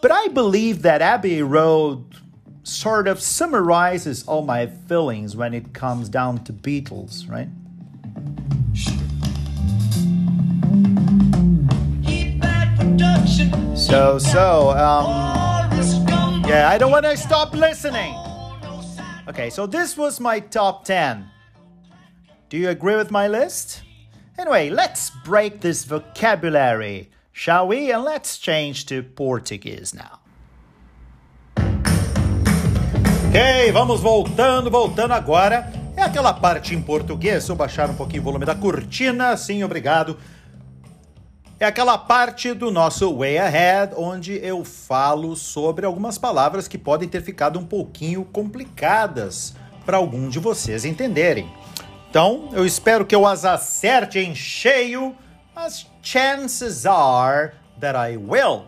But 0.00 0.12
I 0.12 0.28
believe 0.28 0.82
that 0.82 1.02
Abbey 1.02 1.42
Road 1.42 2.04
sort 2.62 3.08
of 3.08 3.20
summarizes 3.20 4.22
all 4.28 4.42
my 4.42 4.66
feelings 4.66 5.34
when 5.34 5.54
it 5.54 5.72
comes 5.72 6.08
down 6.08 6.44
to 6.44 6.52
Beatles, 6.52 7.28
right? 7.28 7.48
So, 13.76 14.18
so, 14.20 14.70
um, 14.70 15.68
yeah, 16.48 16.68
I 16.70 16.78
don't 16.78 16.92
want 16.92 17.06
to 17.06 17.16
stop 17.16 17.54
listening. 17.54 18.14
Okay, 19.28 19.50
so 19.50 19.66
this 19.66 19.96
was 19.96 20.20
my 20.20 20.38
top 20.38 20.84
10. 20.84 21.29
Do 22.50 22.56
you 22.56 22.68
agree 22.68 22.96
with 22.96 23.12
my 23.12 23.28
list? 23.28 23.84
Anyway, 24.36 24.70
let's 24.70 25.08
break 25.24 25.60
this 25.60 25.84
vocabulary, 25.84 27.08
shall 27.30 27.68
we? 27.68 27.92
And 27.92 28.02
let's 28.02 28.38
change 28.38 28.86
to 28.86 29.04
Portuguese 29.04 29.94
now. 29.94 30.18
Ok, 33.28 33.70
vamos 33.70 34.00
voltando, 34.00 34.68
voltando 34.68 35.12
agora. 35.12 35.72
É 35.96 36.02
aquela 36.02 36.32
parte 36.32 36.74
em 36.74 36.82
português, 36.82 37.44
se 37.44 37.52
eu 37.52 37.54
baixar 37.54 37.88
um 37.88 37.94
pouquinho 37.94 38.22
o 38.22 38.24
volume 38.24 38.44
da 38.44 38.56
cortina, 38.56 39.36
sim, 39.36 39.62
obrigado. 39.62 40.18
É 41.60 41.66
aquela 41.66 41.96
parte 41.96 42.52
do 42.52 42.72
nosso 42.72 43.16
Way 43.16 43.38
Ahead 43.38 43.94
onde 43.96 44.44
eu 44.44 44.64
falo 44.64 45.36
sobre 45.36 45.86
algumas 45.86 46.18
palavras 46.18 46.66
que 46.66 46.76
podem 46.76 47.08
ter 47.08 47.22
ficado 47.22 47.60
um 47.60 47.64
pouquinho 47.64 48.24
complicadas 48.24 49.54
para 49.86 49.98
algum 49.98 50.28
de 50.28 50.40
vocês 50.40 50.84
entenderem. 50.84 51.48
Então, 52.10 52.48
eu 52.52 52.66
espero 52.66 53.06
que 53.06 53.14
eu 53.14 53.24
as 53.24 53.44
acerte 53.44 54.18
em 54.18 54.34
cheio, 54.34 55.14
mas 55.54 55.86
chances 56.02 56.84
are 56.84 57.52
that 57.78 57.96
I 57.96 58.16
will. 58.16 58.64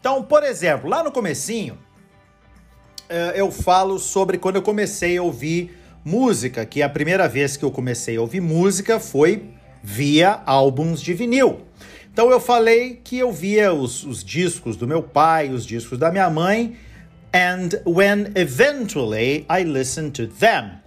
Então, 0.00 0.22
por 0.22 0.42
exemplo, 0.42 0.88
lá 0.88 1.04
no 1.04 1.12
comecinho, 1.12 1.76
eh, 3.06 3.34
eu 3.36 3.50
falo 3.52 3.98
sobre 3.98 4.38
quando 4.38 4.56
eu 4.56 4.62
comecei 4.62 5.18
a 5.18 5.22
ouvir 5.22 5.78
música, 6.02 6.64
que 6.64 6.80
a 6.80 6.88
primeira 6.88 7.28
vez 7.28 7.54
que 7.54 7.64
eu 7.66 7.70
comecei 7.70 8.16
a 8.16 8.20
ouvir 8.22 8.40
música 8.40 8.98
foi 8.98 9.50
via 9.82 10.40
álbuns 10.46 11.02
de 11.02 11.12
vinil. 11.12 11.60
Então 12.10 12.30
eu 12.30 12.40
falei 12.40 12.98
que 13.04 13.18
eu 13.18 13.30
via 13.30 13.74
os, 13.74 14.04
os 14.04 14.24
discos 14.24 14.74
do 14.74 14.86
meu 14.86 15.02
pai, 15.02 15.50
os 15.50 15.66
discos 15.66 15.98
da 15.98 16.10
minha 16.10 16.30
mãe, 16.30 16.78
and 17.34 17.78
when 17.84 18.32
eventually 18.34 19.44
I 19.50 19.64
listened 19.64 20.12
to 20.12 20.26
them. 20.26 20.80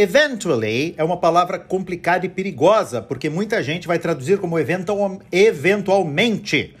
Eventually 0.00 0.94
é 0.96 1.04
uma 1.04 1.18
palavra 1.18 1.58
complicada 1.58 2.24
e 2.24 2.28
perigosa, 2.30 3.02
porque 3.02 3.28
muita 3.28 3.62
gente 3.62 3.86
vai 3.86 3.98
traduzir 3.98 4.38
como 4.38 4.58
eventual, 4.58 5.20
eventualmente, 5.30 6.74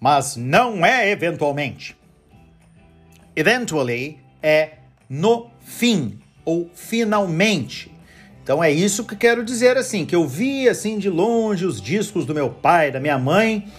mas 0.00 0.36
não 0.36 0.84
é 0.86 1.10
eventualmente. 1.10 1.94
Eventually 3.36 4.18
é 4.42 4.70
no 5.06 5.50
fim 5.60 6.18
ou 6.46 6.70
finalmente. 6.74 7.94
Então 8.42 8.64
é 8.64 8.70
isso 8.70 9.04
que 9.04 9.14
quero 9.14 9.44
dizer 9.44 9.76
assim, 9.76 10.06
que 10.06 10.16
eu 10.16 10.26
vi 10.26 10.66
assim 10.66 10.98
de 10.98 11.10
longe 11.10 11.66
os 11.66 11.78
discos 11.78 12.24
do 12.24 12.34
meu 12.34 12.48
pai, 12.48 12.90
da 12.90 12.98
minha 12.98 13.18
mãe. 13.18 13.70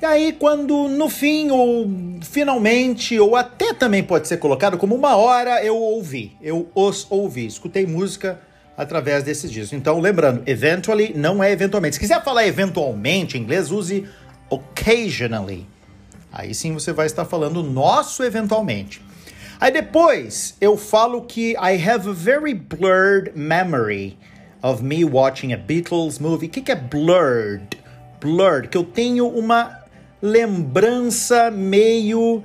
E 0.00 0.06
aí 0.06 0.32
quando 0.32 0.88
no 0.88 1.08
fim 1.08 1.50
ou 1.50 1.90
finalmente 2.22 3.18
ou 3.18 3.34
até 3.34 3.74
também 3.74 4.02
pode 4.02 4.28
ser 4.28 4.36
colocado 4.36 4.78
como 4.78 4.94
uma 4.94 5.16
hora 5.16 5.64
eu 5.64 5.76
ouvi, 5.76 6.36
eu 6.40 6.68
os 6.72 7.06
ouvi, 7.10 7.46
escutei 7.46 7.84
música 7.84 8.40
através 8.76 9.24
desses 9.24 9.50
discos. 9.50 9.72
Então 9.72 9.98
lembrando, 9.98 10.42
eventually 10.46 11.12
não 11.16 11.42
é 11.42 11.50
eventualmente. 11.50 11.96
Se 11.96 12.00
quiser 12.00 12.22
falar 12.22 12.46
eventualmente 12.46 13.36
em 13.36 13.40
inglês, 13.40 13.72
use 13.72 14.06
occasionally. 14.48 15.66
Aí 16.32 16.54
sim 16.54 16.72
você 16.72 16.92
vai 16.92 17.06
estar 17.06 17.24
falando 17.24 17.60
nosso 17.60 18.22
eventualmente. 18.22 19.02
Aí 19.60 19.72
depois 19.72 20.56
eu 20.60 20.76
falo 20.76 21.22
que 21.22 21.54
I 21.54 21.84
have 21.84 22.08
a 22.08 22.12
very 22.12 22.54
blurred 22.54 23.32
memory 23.34 24.16
of 24.62 24.84
me 24.84 25.04
watching 25.04 25.52
a 25.52 25.56
Beatles 25.56 26.20
movie. 26.20 26.46
O 26.46 26.50
que, 26.50 26.60
que 26.60 26.70
é 26.70 26.76
blurred? 26.76 27.76
Blurred, 28.20 28.68
que 28.68 28.76
eu 28.76 28.84
tenho 28.84 29.26
uma 29.28 29.77
lembrança 30.20 31.50
meio 31.50 32.42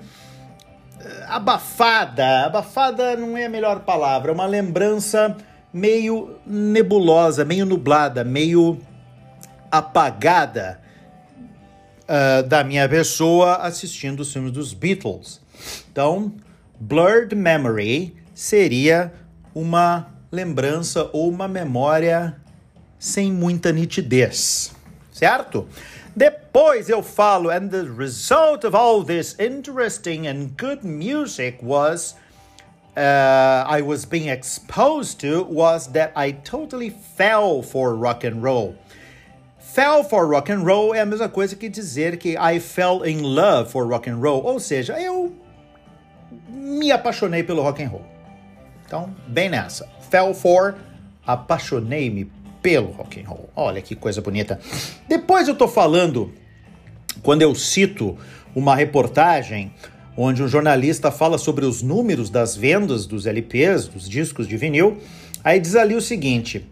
eh, 1.00 1.26
abafada. 1.28 2.46
Abafada 2.46 3.16
não 3.16 3.38
é 3.38 3.46
a 3.46 3.50
melhor 3.50 3.82
palavra, 3.82 4.32
é 4.32 4.34
uma 4.34 4.46
lembrança 4.46 5.36
meio 5.74 6.38
nebulosa, 6.46 7.44
meio 7.44 7.66
nublada, 7.66 8.24
meio 8.24 8.80
apagada 9.72 10.80
uh, 12.04 12.48
da 12.48 12.64
minha 12.64 12.88
pessoa 12.88 13.56
assistindo 13.56 14.20
os 14.20 14.32
filmes 14.32 14.52
dos 14.52 14.72
Beatles. 14.72 15.42
Então, 15.92 16.32
Blurred 16.80 17.36
memory 17.36 18.16
seria 18.36 19.12
uma 19.56 20.08
lembrança 20.32 21.10
ou 21.12 21.30
uma 21.30 21.48
memória 21.48 22.36
sem 23.00 23.32
muita 23.32 23.72
nitidez, 23.72 24.74
certo? 25.12 25.68
Depois 26.16 26.90
eu 26.90 27.02
falo, 27.02 27.50
and 27.50 27.72
the 27.72 27.90
result 27.90 28.64
of 28.64 28.76
all 28.76 29.04
this 29.04 29.36
interesting 29.40 30.28
and 30.28 30.56
good 30.56 30.84
music 30.84 31.58
was 31.64 32.16
uh, 32.96 33.64
I 33.66 33.82
was 33.82 34.06
being 34.06 34.30
exposed 34.30 35.20
to 35.22 35.44
was 35.44 35.88
that 35.94 36.12
I 36.16 36.32
totally 36.32 36.92
fell 36.92 37.64
for 37.64 37.96
rock 37.96 38.24
and 38.24 38.44
roll. 38.44 38.76
Fell 39.58 40.04
for 40.04 40.28
rock 40.28 40.52
and 40.52 40.64
roll 40.64 40.94
é 40.94 41.02
a 41.02 41.06
mesma 41.06 41.28
coisa 41.28 41.56
que 41.56 41.68
dizer 41.68 42.18
que 42.18 42.38
I 42.38 42.60
fell 42.60 43.02
in 43.02 43.24
love 43.24 43.72
for 43.72 43.88
rock 43.88 44.08
and 44.08 44.22
roll, 44.22 44.44
ou 44.46 44.60
seja, 44.60 45.00
eu 45.02 45.34
me 46.48 46.92
apaixonei 46.92 47.42
pelo 47.42 47.64
rock 47.64 47.82
and 47.82 47.90
roll. 47.90 48.06
Então, 48.86 49.16
bem 49.28 49.50
nessa. 49.50 49.90
Fell 50.12 50.36
for, 50.36 50.76
apaixonei-me 51.26 52.32
pelo 52.64 52.92
rock 52.92 53.20
and 53.20 53.28
roll. 53.28 53.50
Olha 53.56 53.82
que 53.82 53.94
coisa 53.94 54.22
bonita. 54.22 54.60
Depois 55.08 55.48
eu 55.48 55.54
tô 55.54 55.68
falando, 55.68 56.34
quando 57.22 57.44
eu 57.44 57.54
cito 57.54 58.18
uma 58.56 58.76
reportagem 58.76 59.72
onde 60.16 60.42
um 60.42 60.48
jornalista 60.48 61.12
fala 61.12 61.38
sobre 61.38 61.66
os 61.66 61.82
números 61.82 62.30
das 62.30 62.56
vendas 62.56 63.06
dos 63.06 63.28
LPs, 63.28 63.88
dos 63.88 64.10
discos 64.10 64.48
de 64.48 64.56
vinil, 64.56 64.98
aí 65.44 65.60
diz 65.60 65.76
ali 65.76 65.94
o 65.94 66.02
seguinte: 66.02 66.66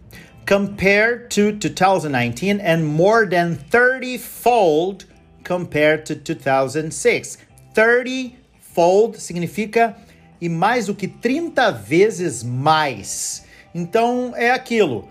compared 0.47 1.27
to 1.27 1.51
2019 1.51 2.61
and 2.61 2.83
more 2.85 3.27
than 3.27 3.57
30-fold 3.69 5.05
compared 5.45 6.05
to 6.05 6.15
2006. 6.15 7.37
30-fold 7.75 9.19
significa 9.19 9.95
e 10.39 10.47
mais 10.47 10.87
do 10.87 10.95
que 10.95 11.07
30 11.07 11.71
vezes 11.71 12.43
mais. 12.43 13.45
Então 13.73 14.33
é 14.35 14.51
aquilo. 14.51 15.07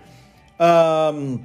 Um, 0.61 1.39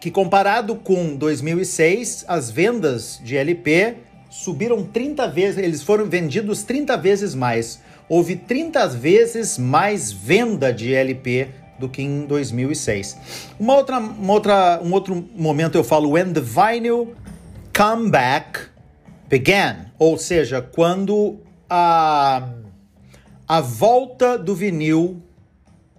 que 0.00 0.10
comparado 0.10 0.76
com 0.76 1.16
2006, 1.16 2.24
as 2.28 2.50
vendas 2.50 3.20
de 3.22 3.36
LP 3.36 3.96
subiram 4.30 4.84
30 4.84 5.28
vezes, 5.28 5.58
eles 5.58 5.82
foram 5.82 6.06
vendidos 6.06 6.62
30 6.62 6.96
vezes 6.96 7.34
mais. 7.34 7.80
Houve 8.08 8.36
30 8.36 8.88
vezes 8.88 9.58
mais 9.58 10.12
venda 10.12 10.72
de 10.72 10.94
LP 10.94 11.48
do 11.78 11.88
que 11.88 12.02
em 12.02 12.26
2006. 12.26 13.16
Uma 13.58 13.74
outra, 13.74 13.98
uma 13.98 14.32
outra, 14.32 14.80
um 14.82 14.92
outro 14.92 15.28
momento 15.34 15.76
eu 15.76 15.84
falo 15.84 16.10
when 16.10 16.32
the 16.32 16.40
vinyl 16.40 17.14
comeback 17.76 18.60
began, 19.28 19.86
ou 19.98 20.16
seja, 20.16 20.62
quando 20.62 21.38
a 21.68 22.48
a 23.48 23.60
volta 23.60 24.38
do 24.38 24.54
vinil 24.54 25.22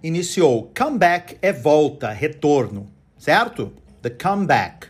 iniciou. 0.04 0.70
Comeback 0.76 1.38
é 1.40 1.50
volta, 1.50 2.10
retorno, 2.10 2.86
certo? 3.16 3.72
The 4.02 4.10
comeback. 4.10 4.88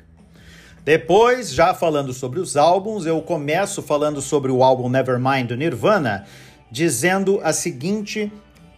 Depois, 0.84 1.54
já 1.54 1.72
falando 1.72 2.12
sobre 2.12 2.40
os 2.40 2.56
álbuns, 2.56 3.06
eu 3.06 3.22
começo 3.22 3.80
falando 3.80 4.20
sobre 4.20 4.50
o 4.50 4.64
álbum 4.64 4.88
Nevermind 4.88 5.46
do 5.46 5.56
Nirvana, 5.56 6.26
dizendo 6.68 7.40
a 7.44 7.52
seguinte 7.52 8.30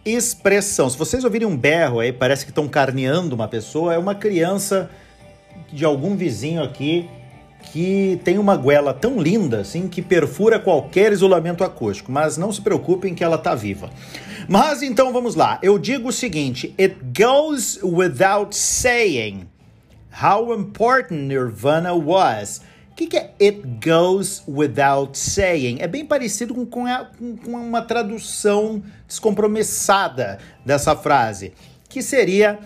expressão. 0.05 0.87
Se 0.87 0.97
vocês 0.97 1.23
ouvirem 1.23 1.47
um 1.47 1.57
berro 1.57 1.99
aí, 1.99 2.13
parece 2.13 2.45
que 2.45 2.51
estão 2.51 2.67
carneando 2.67 3.35
uma 3.35 3.47
pessoa, 3.47 3.95
é 3.95 3.97
uma 3.97 4.13
criança 4.13 4.91
de 5.73 5.83
algum 5.83 6.15
vizinho 6.15 6.63
aqui 6.63 7.09
que 7.71 8.19
tem 8.23 8.37
uma 8.37 8.55
goela 8.55 8.93
tão 8.93 9.19
linda 9.19 9.61
assim 9.61 9.87
que 9.87 10.01
perfura 10.01 10.59
qualquer 10.59 11.11
isolamento 11.11 11.63
acústico, 11.63 12.11
mas 12.11 12.37
não 12.37 12.51
se 12.51 12.61
preocupem 12.61 13.13
que 13.13 13.23
ela 13.23 13.37
tá 13.37 13.53
viva. 13.53 13.89
Mas 14.47 14.81
então 14.81 15.11
vamos 15.11 15.35
lá. 15.35 15.59
Eu 15.61 15.77
digo 15.77 16.09
o 16.09 16.13
seguinte: 16.13 16.73
it 16.79 16.97
goes 17.17 17.79
without 17.83 18.55
saying 18.55 19.47
how 20.23 20.53
important 20.53 21.27
Nirvana 21.27 21.93
was. 21.93 22.61
O 22.91 22.95
que, 22.97 23.05
que, 23.05 23.17
é 23.17 23.31
it 23.39 23.61
goes 23.85 24.41
without 24.47 25.15
saying? 25.15 25.77
É 25.79 25.87
bem 25.87 26.03
parecido 26.03 26.55
com, 26.55 26.65
com, 26.65 26.87
a, 26.87 27.07
com 27.45 27.51
uma 27.51 27.83
tradução 27.83 28.81
descompromissada 29.07 30.39
dessa 30.65 30.95
frase, 30.95 31.53
que 31.87 32.01
seria 32.01 32.57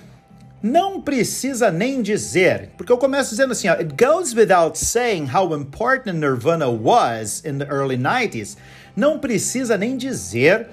não 0.62 1.02
precisa 1.02 1.72
nem 1.72 2.02
dizer, 2.02 2.70
porque 2.78 2.92
eu 2.92 2.98
começo 2.98 3.32
dizendo 3.32 3.52
assim, 3.52 3.68
ó, 3.68 3.74
it 3.74 3.96
goes 3.98 4.34
without 4.34 4.78
saying 4.78 5.28
how 5.34 5.56
important 5.56 6.20
Nirvana 6.20 6.68
was 6.70 7.44
in 7.44 7.58
the 7.58 7.66
early 7.66 7.98
90s. 7.98 8.58
Não 8.96 9.18
precisa 9.18 9.78
nem 9.78 9.98
dizer 9.98 10.68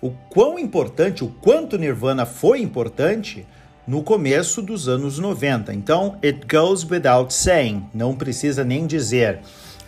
o 0.00 0.10
quão 0.30 0.58
importante, 0.58 1.24
o 1.24 1.28
quanto 1.28 1.78
Nirvana 1.78 2.24
foi 2.24 2.60
importante 2.60 3.46
no 3.86 4.02
começo 4.02 4.62
dos 4.62 4.88
anos 4.88 5.18
90. 5.18 5.74
Então, 5.74 6.18
it 6.22 6.46
goes 6.48 6.84
without 6.88 7.32
saying, 7.34 7.84
não 7.92 8.14
precisa 8.14 8.62
nem 8.62 8.86
dizer. 8.86 9.40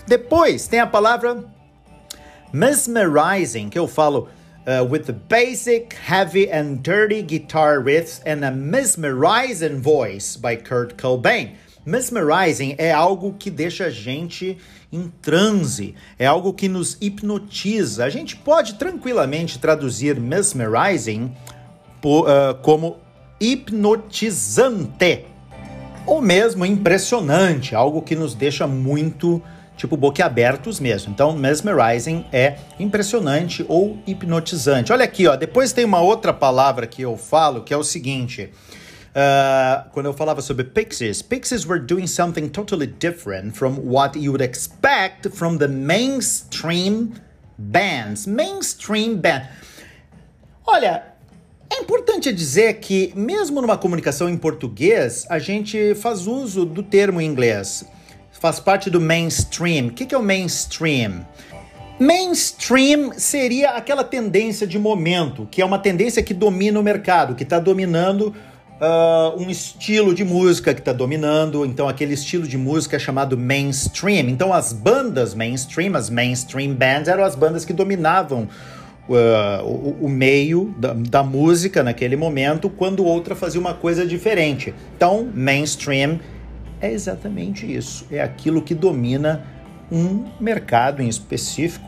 Depois 0.07 0.67
tem 0.67 0.81
a 0.81 0.87
palavra 0.87 1.45
mesmerizing, 2.53 3.69
que 3.69 3.79
eu 3.79 3.87
falo 3.87 4.29
uh, 4.67 4.85
with 4.85 5.07
the 5.07 5.13
basic, 5.13 5.95
heavy, 5.95 6.51
and 6.51 6.83
dirty 6.83 7.23
guitar 7.23 7.79
riffs 7.79 8.21
and 8.27 8.45
a 8.45 8.51
mesmerizing 8.51 9.81
voice 9.81 10.37
by 10.37 10.57
Kurt 10.57 10.97
Cobain. 10.97 11.57
Mesmerizing 11.87 12.75
é 12.79 12.93
algo 12.93 13.35
que 13.39 13.51
deixa 13.51 13.87
a 13.87 13.91
gente 13.91 14.57
em 14.91 15.13
transe, 15.21 15.95
é 16.19 16.25
algo 16.25 16.55
que 16.55 16.69
nos 16.69 16.97
hipnotiza. 17.01 18.05
A 18.05 18.11
gente 18.11 18.37
pode 18.37 18.75
tranquilamente 18.75 19.59
traduzir 19.59 20.19
mesmerizing 20.19 21.33
por, 22.01 22.27
uh, 22.29 22.55
como 22.63 22.99
hipnotizante 23.39 25.27
ou 26.07 26.21
mesmo 26.21 26.65
impressionante, 26.65 27.75
algo 27.75 28.03
que 28.03 28.15
nos 28.15 28.35
deixa 28.35 28.67
muito 28.67 29.43
tipo 29.77 29.97
boquiabertos 29.97 30.81
mesmo. 30.81 31.13
Então, 31.13 31.33
mesmerizing 31.33 32.25
é 32.33 32.57
impressionante 32.79 33.65
ou 33.69 33.99
hipnotizante. 34.07 34.93
Olha 34.93 35.05
aqui, 35.05 35.27
ó, 35.27 35.37
depois 35.37 35.73
tem 35.73 35.85
uma 35.85 36.01
outra 36.01 36.33
palavra 36.33 36.87
que 36.87 37.03
eu 37.03 37.17
falo 37.17 37.63
que 37.63 37.73
é 37.75 37.77
o 37.77 37.85
seguinte. 37.85 38.51
Uh, 39.15 39.89
quando 39.93 40.07
eu 40.07 40.13
falava 40.13 40.41
sobre 40.41 40.65
Pixies, 40.65 41.23
Pixies 41.23 41.65
were 41.65 41.81
doing 41.81 42.07
something 42.07 42.49
totally 42.49 42.87
different 42.87 43.57
from 43.57 43.79
what 43.79 44.19
you 44.19 44.33
would 44.33 44.43
expect 44.43 45.29
from 45.31 45.57
the 45.57 45.69
mainstream 45.69 47.13
bands. 47.57 48.27
Mainstream 48.27 49.17
band. 49.17 49.43
Olha, 50.67 51.05
é 51.71 51.81
importante 51.81 52.33
dizer 52.33 52.75
que, 52.75 53.13
mesmo 53.15 53.61
numa 53.61 53.79
comunicação 53.79 54.29
em 54.29 54.37
português, 54.37 55.27
a 55.31 55.39
gente 55.39 55.95
faz 55.95 56.27
uso 56.27 56.65
do 56.65 56.83
termo 56.83 57.21
em 57.21 57.27
inglês 57.27 57.85
faz 58.45 58.61
parte 58.61 58.91
do 58.91 59.01
mainstream. 59.01 59.87
O 59.87 59.91
que 59.91 60.15
é 60.15 60.19
o 60.19 60.23
mainstream? 60.23 61.27
Mainstream 61.99 63.13
seria 63.17 63.71
aquela 63.71 64.05
tendência 64.05 64.67
de 64.67 64.79
momento, 64.79 65.49
que 65.51 65.63
é 65.63 65.65
uma 65.65 65.79
tendência 65.79 66.23
que 66.23 66.35
domina 66.35 66.79
o 66.79 66.83
mercado, 66.83 67.35
que 67.35 67.43
está 67.43 67.59
dominando 67.59 68.35
uh, 68.83 69.43
um 69.43 69.49
estilo 69.49 70.15
de 70.15 70.27
música 70.27 70.75
que 70.75 70.81
está 70.81 70.93
dominando. 70.93 71.65
Então, 71.65 71.89
aquele 71.89 72.13
estilo 72.13 72.47
de 72.47 72.59
música 72.59 72.97
é 72.97 72.99
chamado 72.99 73.35
mainstream. 73.39 74.29
Então, 74.29 74.53
as 74.53 74.75
bandas 74.75 75.35
mainstream, 75.35 75.97
as 75.97 76.11
mainstream 76.11 76.75
bands, 76.75 77.09
eram 77.09 77.25
as 77.25 77.35
bandas 77.35 77.65
que 77.65 77.73
dominavam 77.73 78.47
uh, 79.09 79.65
o, 79.65 80.05
o, 80.05 80.09
meio 80.11 80.75
da, 80.77 80.93
da 80.93 81.23
música 81.23 81.83
naquele 81.83 82.15
momento, 82.15 82.69
quando 82.69 83.07
outra 83.07 83.35
fazia 83.35 83.59
uma 83.59 83.73
coisa 83.73 84.05
diferente. 84.05 84.75
Então, 84.95 85.31
mainstream 85.35 86.21
é 86.85 86.93
exatamente 86.93 87.71
isso. 87.71 88.07
É 88.11 88.21
aquilo 88.21 88.61
que 88.61 88.75
domina 88.75 89.45
um 89.91 90.27
mercado 90.39 91.03
em 91.03 91.09
específico 91.09 91.85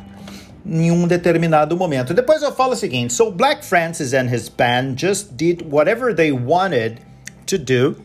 em 0.64 0.90
um 0.90 1.06
determinado 1.06 1.76
momento. 1.76 2.12
Depois 2.14 2.42
eu 2.42 2.52
falo 2.52 2.72
o 2.72 2.76
seguinte: 2.76 3.12
So 3.12 3.30
Black 3.30 3.64
Francis 3.64 4.12
and 4.14 4.28
his 4.35 4.48
band 4.48 4.96
just 4.96 5.32
did 5.32 5.62
whatever 5.70 6.14
they 6.14 6.32
wanted 6.32 7.00
to 7.46 7.59
do 7.59 7.96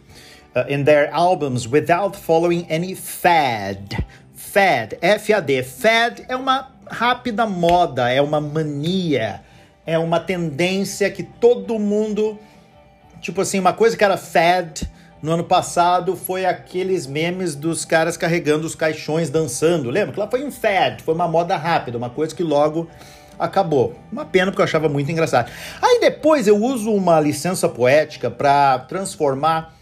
uh, 0.56 0.66
in 0.68 0.84
their 0.84 1.10
albums 1.14 1.68
without 1.68 2.18
following 2.18 2.66
any 2.70 2.94
fad. 2.94 4.06
Fad, 4.34 4.98
F-A-D. 5.02 5.64
Fad 5.64 6.26
é 6.28 6.36
uma 6.36 6.72
rápida 6.86 7.48
moda, 7.48 8.10
é 8.10 8.22
uma 8.22 8.42
mania, 8.42 9.42
é 9.86 9.98
uma 9.98 10.20
tendência 10.20 11.10
que 11.10 11.24
todo 11.24 11.80
mundo, 11.80 12.38
tipo 13.22 13.40
assim, 13.40 13.60
uma 13.60 13.72
coisa 13.72 13.96
que 13.96 14.04
era 14.04 14.18
fad 14.18 14.82
no 15.22 15.32
ano 15.32 15.44
passado 15.44 16.16
foi 16.16 16.46
aqueles 16.46 17.06
memes 17.06 17.54
dos 17.54 17.86
caras 17.86 18.18
carregando 18.18 18.66
os 18.66 18.74
caixões 18.74 19.30
dançando. 19.30 19.90
Lembra? 19.90 20.14
Que 20.14 20.20
lá 20.20 20.28
foi 20.28 20.44
um 20.44 20.52
fad, 20.52 21.02
foi 21.02 21.14
uma 21.14 21.28
moda 21.28 21.56
rápida, 21.56 21.98
uma 21.98 22.10
coisa 22.10 22.36
que 22.36 22.44
logo 22.44 22.90
acabou. 23.38 23.96
Uma 24.12 24.26
pena 24.26 24.52
porque 24.52 24.62
eu 24.62 24.66
achava 24.66 24.90
muito 24.90 25.12
engraçado. 25.12 25.52
Aí 25.82 26.00
depois 26.00 26.48
eu 26.48 26.58
uso 26.58 26.92
uma 26.92 27.20
licença 27.20 27.70
poética 27.70 28.32
para 28.32 28.80
transformar 28.80 29.76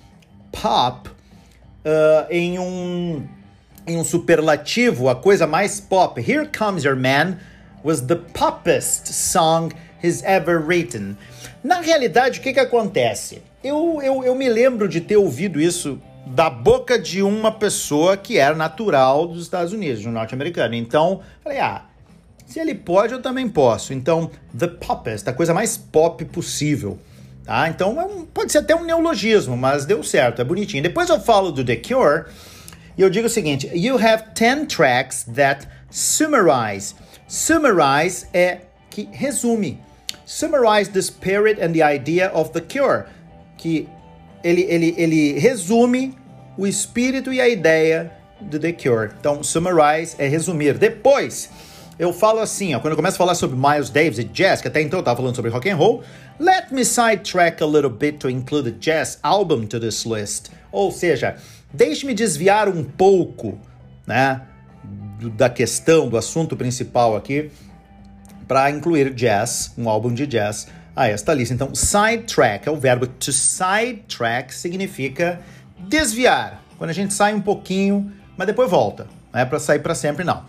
pop 0.52 1.10
uh, 1.10 2.28
em 2.30 2.60
um 2.60 3.28
em 3.88 3.98
um 3.98 4.04
superlativo, 4.04 5.10
a 5.10 5.16
coisa 5.16 5.48
mais 5.48 5.80
pop. 5.80 6.22
Here 6.22 6.48
Comes 6.48 6.84
Your 6.84 6.96
Man 6.96 7.38
was 7.84 8.02
the 8.02 8.18
poppest 8.18 9.08
song 9.08 9.72
he's 10.04 10.22
ever 10.24 10.60
written. 10.60 11.18
Na 11.64 11.82
realidade, 11.82 12.40
o 12.40 12.44
que, 12.44 12.54
que 12.54 12.60
acontece? 12.60 13.42
Eu, 13.64 14.00
eu, 14.02 14.24
eu 14.24 14.36
me 14.36 14.48
lembro 14.48 14.88
de 14.88 15.02
ter 15.02 15.18
ouvido 15.18 15.60
isso 15.60 16.00
da 16.26 16.50
boca 16.50 16.98
de 16.98 17.22
uma 17.22 17.52
pessoa 17.52 18.16
que 18.16 18.38
era 18.38 18.56
natural 18.56 19.28
dos 19.28 19.44
Estados 19.44 19.74
Unidos, 19.74 20.06
um 20.06 20.12
norte-americano. 20.12 20.76
Então, 20.76 21.22
falei, 21.44 21.60
ah, 21.60 21.84
Se 22.46 22.60
ele 22.60 22.74
pode, 22.74 23.14
eu 23.14 23.22
também 23.22 23.50
posso. 23.50 23.94
Então, 23.94 24.32
the 24.58 24.68
poppest, 24.68 25.28
a 25.28 25.34
coisa 25.34 25.54
mais 25.54 25.78
pop 25.78 26.24
possível. 26.26 26.98
Tá? 27.44 27.68
Então, 27.68 28.00
é 28.00 28.06
um, 28.06 28.26
pode 28.26 28.52
ser 28.52 28.60
até 28.60 28.76
um 28.76 28.84
neologismo, 28.86 29.58
mas 29.58 29.86
deu 29.86 30.04
certo, 30.04 30.42
é 30.42 30.46
bonitinho. 30.46 30.82
Depois 30.82 31.10
eu 31.10 31.20
falo 31.20 31.52
do 31.52 31.64
The 31.64 31.76
Cure 31.76 32.26
e 32.98 33.02
eu 33.02 33.10
digo 33.10 33.28
o 33.28 33.30
seguinte: 33.30 33.70
You 33.74 33.98
have 33.98 34.24
10 34.36 34.68
tracks 34.68 35.24
that 35.36 35.68
summarize. 35.90 36.96
Summarize 37.28 38.26
é 38.34 38.62
que 38.90 39.10
resume. 39.12 39.80
Summarize 40.26 40.92
the 40.92 41.02
spirit 41.02 41.60
and 41.62 41.74
the 41.74 41.82
idea 41.82 42.32
of 42.34 42.52
The 42.52 42.62
Cure. 42.62 43.06
Que 43.60 43.88
ele, 44.44 44.62
ele, 44.62 44.96
ele 44.98 45.40
resume 45.40 46.18
o 46.58 46.66
espírito 46.66 47.32
e 47.32 47.40
a 47.40 47.48
ideia 47.48 48.12
do 48.40 48.58
The 48.58 48.72
Cure. 48.72 49.12
Então, 49.20 49.44
summarize 49.44 50.16
é 50.18 50.28
resumir. 50.28 50.78
Depois, 50.78 51.50
eu 52.00 52.14
falo 52.14 52.40
assim, 52.40 52.74
ó, 52.74 52.80
quando 52.80 52.92
eu 52.92 52.96
começo 52.96 53.16
a 53.16 53.18
falar 53.18 53.36
sobre 53.36 53.58
Miles 53.58 53.90
Davis 53.90 54.18
e 54.20 54.24
jazz, 54.24 54.62
que 54.62 54.70
até 54.70 54.82
então 54.82 55.00
eu 55.00 55.02
estava 55.02 55.18
falando 55.18 55.36
sobre 55.36 55.52
rock 55.52 55.70
and 55.70 55.76
roll, 55.76 56.02
let 56.40 56.72
me 56.72 56.86
sidetrack 56.86 57.62
a 57.62 57.66
little 57.66 57.90
bit 57.90 58.18
to 58.20 58.30
include 58.30 58.70
a 58.70 58.72
jazz 58.72 59.20
album 59.22 59.66
to 59.66 59.78
this 59.80 60.06
list. 60.06 60.50
Ou 60.72 60.92
seja, 60.92 61.36
deixe-me 61.74 62.14
desviar 62.14 62.70
um 62.70 62.84
pouco, 62.86 63.60
né, 64.08 64.42
da 65.36 65.50
questão, 65.50 66.08
do 66.08 66.16
assunto 66.16 66.56
principal 66.56 67.18
aqui, 67.18 67.52
para 68.48 68.72
incluir 68.72 69.14
jazz, 69.14 69.74
um 69.78 69.90
álbum 69.90 70.14
de 70.14 70.26
jazz, 70.26 70.68
a 70.96 71.08
esta 71.08 71.34
lista. 71.34 71.54
Então, 71.54 71.74
sidetrack 71.74 72.68
é 72.68 72.72
o 72.72 72.76
verbo 72.76 73.08
to 73.08 73.32
sidetrack, 73.32 74.54
significa 74.54 75.42
desviar. 75.78 76.62
Quando 76.78 76.90
a 76.90 76.94
gente 76.94 77.14
sai 77.14 77.34
um 77.34 77.42
pouquinho, 77.42 78.12
mas 78.38 78.48
depois 78.48 78.70
volta. 78.70 79.08
Não 79.34 79.40
é 79.40 79.46
para 79.46 79.60
sair 79.60 79.80
para 79.80 79.94
sempre, 79.94 80.24
não. 80.24 80.46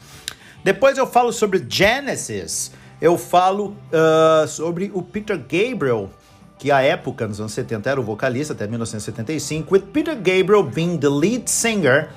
Depois 0.62 0.98
eu 0.98 1.06
falo 1.06 1.32
sobre 1.32 1.64
Genesis. 1.68 2.72
Eu 3.00 3.16
falo 3.16 3.76
uh, 3.92 4.46
sobre 4.46 4.90
o 4.92 5.02
Peter 5.02 5.38
Gabriel, 5.38 6.10
que 6.58 6.70
à 6.70 6.82
época, 6.82 7.26
nos 7.26 7.40
anos 7.40 7.52
70, 7.52 7.88
era 7.88 8.00
o 8.00 8.04
vocalista, 8.04 8.52
até 8.52 8.66
1975, 8.66 9.72
with 9.72 9.84
Peter 9.92 10.14
Gabriel 10.14 10.62
being 10.62 10.98
the 10.98 11.08
lead 11.08 11.50
singer, 11.50 12.10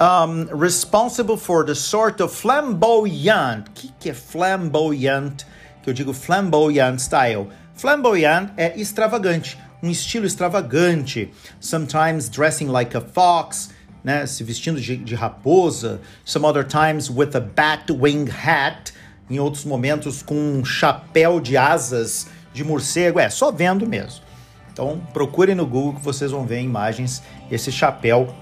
um, 0.00 0.46
responsible 0.56 1.36
for 1.36 1.64
the 1.64 1.74
sort 1.74 2.22
of 2.22 2.34
flamboyant. 2.34 3.68
O 3.68 3.70
que, 3.74 3.92
que 4.00 4.10
é 4.10 4.14
flamboyant? 4.14 5.44
Que 5.88 5.90
eu 5.90 5.94
digo 5.94 6.12
flamboyant 6.12 6.98
style. 6.98 7.48
Flamboyant 7.74 8.50
é 8.58 8.78
extravagante 8.78 9.56
um 9.82 9.88
estilo 9.90 10.26
extravagante, 10.26 11.32
sometimes 11.58 12.28
dressing 12.28 12.66
like 12.66 12.94
a 12.94 13.00
fox, 13.00 13.70
né, 14.04 14.26
se 14.26 14.44
vestindo 14.44 14.78
de, 14.78 14.98
de 14.98 15.14
raposa, 15.14 16.00
some 16.26 16.44
other 16.44 16.64
times 16.64 17.08
with 17.08 17.34
a 17.34 17.40
bat 17.40 17.90
wing 17.90 18.28
hat, 18.28 18.92
em 19.30 19.38
outros 19.38 19.64
momentos 19.64 20.22
com 20.22 20.34
um 20.34 20.62
chapéu 20.62 21.40
de 21.40 21.56
asas 21.56 22.26
de 22.52 22.62
morcego, 22.62 23.18
é 23.18 23.30
só 23.30 23.50
vendo 23.50 23.86
mesmo. 23.86 24.22
Então 24.70 25.00
procurem 25.14 25.54
no 25.54 25.66
Google 25.66 25.94
que 25.94 26.04
vocês 26.04 26.30
vão 26.30 26.44
ver 26.44 26.60
imagens 26.60 27.22
esse 27.50 27.72
chapéu 27.72 28.34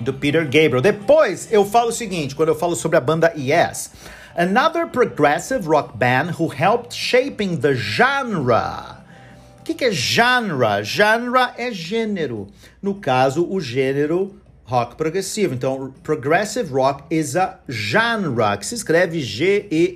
do 0.00 0.14
Peter 0.14 0.44
Gabriel. 0.44 0.80
Depois 0.80 1.46
eu 1.52 1.62
falo 1.64 1.90
o 1.90 1.92
seguinte, 1.92 2.34
quando 2.34 2.48
eu 2.48 2.54
falo 2.54 2.74
sobre 2.74 2.96
a 2.96 3.00
banda 3.00 3.34
Yes, 3.36 3.90
another 4.36 4.86
progressive 4.86 5.66
rock 5.66 5.98
band 5.98 6.32
who 6.38 6.48
helped 6.48 6.92
shaping 6.92 7.60
the 7.60 7.74
genre 7.74 9.00
o 9.60 9.62
que, 9.62 9.74
que 9.74 9.84
é 9.84 9.92
genre? 9.92 10.82
Genre 10.82 11.52
é 11.58 11.70
gênero. 11.70 12.48
No 12.80 12.94
caso, 12.94 13.46
o 13.46 13.60
gênero 13.60 14.34
rock 14.64 14.96
progressivo. 14.96 15.52
Então, 15.52 15.92
progressive 16.02 16.72
rock 16.72 17.04
is 17.10 17.36
a 17.36 17.60
genre, 17.68 18.56
que 18.58 18.64
se 18.64 18.74
escreve 18.74 19.20
G-E-N-R-E. 19.20 19.88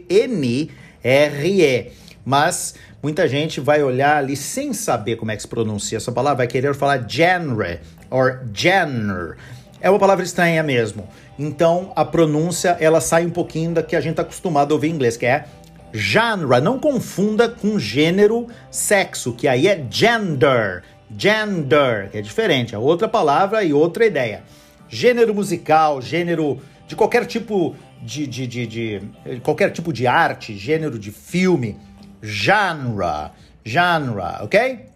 Mas 2.27 2.75
muita 3.03 3.27
gente 3.27 3.59
vai 3.59 3.83
olhar 3.83 4.18
ali 4.18 4.37
sem 4.37 4.75
saber 4.75 5.16
como 5.16 5.31
é 5.31 5.37
que 5.37 5.42
se 5.42 5.49
pronuncia 5.49 5.97
essa 5.97 6.12
palavra, 6.12 6.38
vai 6.38 6.47
querer 6.47 6.75
falar 6.75 7.09
genre 7.09 7.81
or 8.11 8.42
genre. 8.53 9.37
É 9.85 9.90
uma 9.90 9.99
palavra 9.99 10.25
estranha 10.25 10.62
mesmo. 10.62 11.07
Então, 11.38 11.92
a 11.94 12.07
pronúncia, 12.07 12.75
ela 12.81 13.03
sai 13.03 13.27
um 13.27 13.31
pouquinho 13.31 13.75
da 13.75 13.83
que 13.83 13.94
a 13.94 14.01
gente 14.01 14.12
está 14.12 14.23
acostumado 14.23 14.73
a 14.73 14.75
ouvir 14.77 14.88
em 14.88 14.92
inglês, 14.92 15.14
que 15.14 15.27
é 15.27 15.44
genre. 15.92 16.59
Não 16.62 16.79
confunda 16.79 17.51
com 17.51 17.79
gênero, 17.79 18.49
sexo, 18.70 19.35
que 19.35 19.47
aí 19.47 19.68
é 19.68 19.85
gender. 19.90 20.85
Gender, 21.14 22.09
que 22.11 22.16
é 22.16 22.23
diferente, 22.23 22.75
é 22.75 22.79
outra 22.79 23.07
palavra 23.07 23.62
e 23.62 23.75
outra 23.75 24.07
ideia. 24.07 24.42
Gênero 24.88 25.35
musical, 25.35 26.01
gênero 26.01 26.62
de 26.88 26.97
qualquer 26.97 27.27
tipo 27.27 27.77
de, 28.01 28.27
de, 28.27 28.47
de, 28.47 28.66
de 28.66 29.03
qualquer 29.42 29.70
tipo 29.70 29.92
de 29.92 30.07
arte, 30.07 30.57
gênero 30.57 30.99
de 30.99 31.12
filme, 31.12 31.77
genre, 32.23 33.33
genre, 33.62 34.42
ok? 34.42 34.87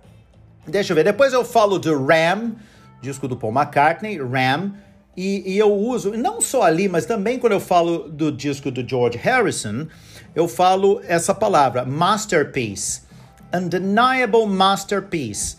Deixa 0.67 0.93
eu 0.93 0.97
ver. 0.97 1.05
Depois 1.05 1.35
eu 1.35 1.45
falo 1.45 1.79
do 1.79 2.07
Ram, 2.07 2.53
disco 3.01 3.29
do 3.29 3.37
Paul 3.37 3.53
McCartney, 3.53 4.19
Ram, 4.19 4.73
e, 5.17 5.55
e 5.55 5.59
eu 5.59 5.75
uso 5.75 6.13
não 6.13 6.41
só 6.41 6.63
ali, 6.63 6.89
mas 6.89 7.05
também 7.05 7.41
quando 7.41 7.53
eu 7.53 7.61
falo 7.61 8.09
do 8.09 8.31
disco 8.31 8.71
do 8.71 8.89
George 8.89 9.19
Harrison, 9.19 9.89
eu 10.33 10.47
falo 10.47 11.01
essa 11.05 11.35
palavra, 11.35 11.85
masterpiece. 11.85 13.03
Undeniable 13.53 14.47
masterpiece. 14.47 15.57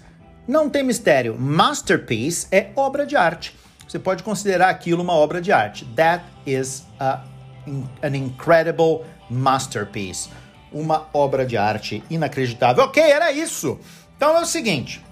Não 0.47 0.69
tem 0.69 0.81
mistério. 0.81 1.37
Masterpiece 1.37 2.47
é 2.51 2.71
obra 2.75 3.05
de 3.05 3.17
arte. 3.17 3.53
Você 3.85 3.99
pode 3.99 4.23
considerar 4.23 4.69
aquilo 4.69 5.03
uma 5.03 5.13
obra 5.13 5.41
de 5.41 5.51
arte. 5.51 5.83
That 5.95 6.23
is 6.45 6.85
a, 6.97 7.23
an 8.01 8.15
incredible 8.15 9.01
masterpiece. 9.29 10.29
Uma 10.71 11.07
obra 11.13 11.45
de 11.45 11.57
arte 11.57 12.01
inacreditável. 12.09 12.85
Ok, 12.85 13.03
era 13.03 13.31
isso. 13.31 13.77
Então 14.15 14.37
é 14.37 14.41
o 14.41 14.45
seguinte. 14.45 15.03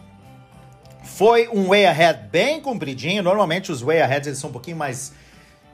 Foi 1.07 1.47
um 1.47 1.69
way 1.69 1.85
ahead 1.85 2.27
bem 2.31 2.59
compridinho. 2.59 3.23
Normalmente 3.23 3.71
os 3.71 3.81
way 3.81 4.01
aheads 4.01 4.27
eles 4.27 4.39
são 4.39 4.49
um 4.49 4.53
pouquinho 4.53 4.77
mais 4.77 5.13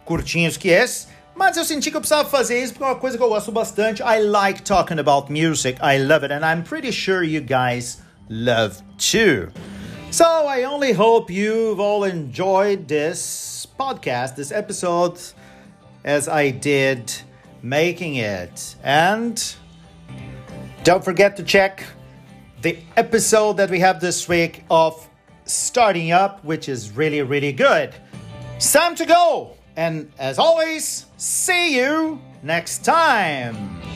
curtinhos 0.06 0.56
que 0.56 0.70
esse. 0.70 1.08
Mas 1.36 1.58
eu 1.58 1.66
senti 1.66 1.90
que 1.90 1.98
eu 1.98 2.02
precisava 2.02 2.30
fazer 2.30 2.62
isso 2.62 2.74
porque 2.74 2.84
é 2.84 2.88
uma 2.88 2.96
coisa 2.96 3.18
que 3.18 3.24
eu 3.24 3.30
gosto 3.30 3.52
bastante. 3.52 4.04
I 4.04 4.20
like 4.20 4.62
talking 4.62 5.00
about 5.00 5.32
music. 5.32 5.80
I 5.82 5.98
love 5.98 6.24
it. 6.24 6.32
And 6.32 6.46
I'm 6.46 6.64
pretty 6.64 6.92
sure 6.92 7.24
you 7.24 7.42
guys 7.42 8.00
love 8.30 8.78
too. 8.98 9.52
So 10.12 10.24
I 10.24 10.64
only 10.66 10.94
hope 10.94 11.34
you've 11.34 11.80
all 11.80 12.04
enjoyed 12.04 12.88
this 12.88 13.68
podcast, 13.80 14.36
this 14.36 14.52
episode, 14.52 15.20
as 16.04 16.28
I 16.28 16.52
did 16.52 17.12
making 17.64 18.18
it. 18.18 18.76
And 18.84 19.42
don't 20.84 21.04
forget 21.04 21.36
to 21.38 21.44
check 21.44 21.84
the 22.62 22.78
episode 22.96 23.58
that 23.58 23.72
we 23.72 23.80
have 23.80 24.00
this 24.00 24.30
week 24.30 24.64
of 24.70 25.10
Starting 25.46 26.12
Up, 26.12 26.44
which 26.44 26.70
is 26.70 26.92
really, 26.92 27.22
really 27.22 27.54
good. 27.54 27.94
It's 28.56 28.72
time 28.72 28.96
to 28.96 29.06
go! 29.06 29.58
And 29.76 30.12
as 30.20 30.38
always, 30.40 31.06
see 31.18 31.76
you 31.78 32.22
next 32.44 32.86
time. 32.86 33.93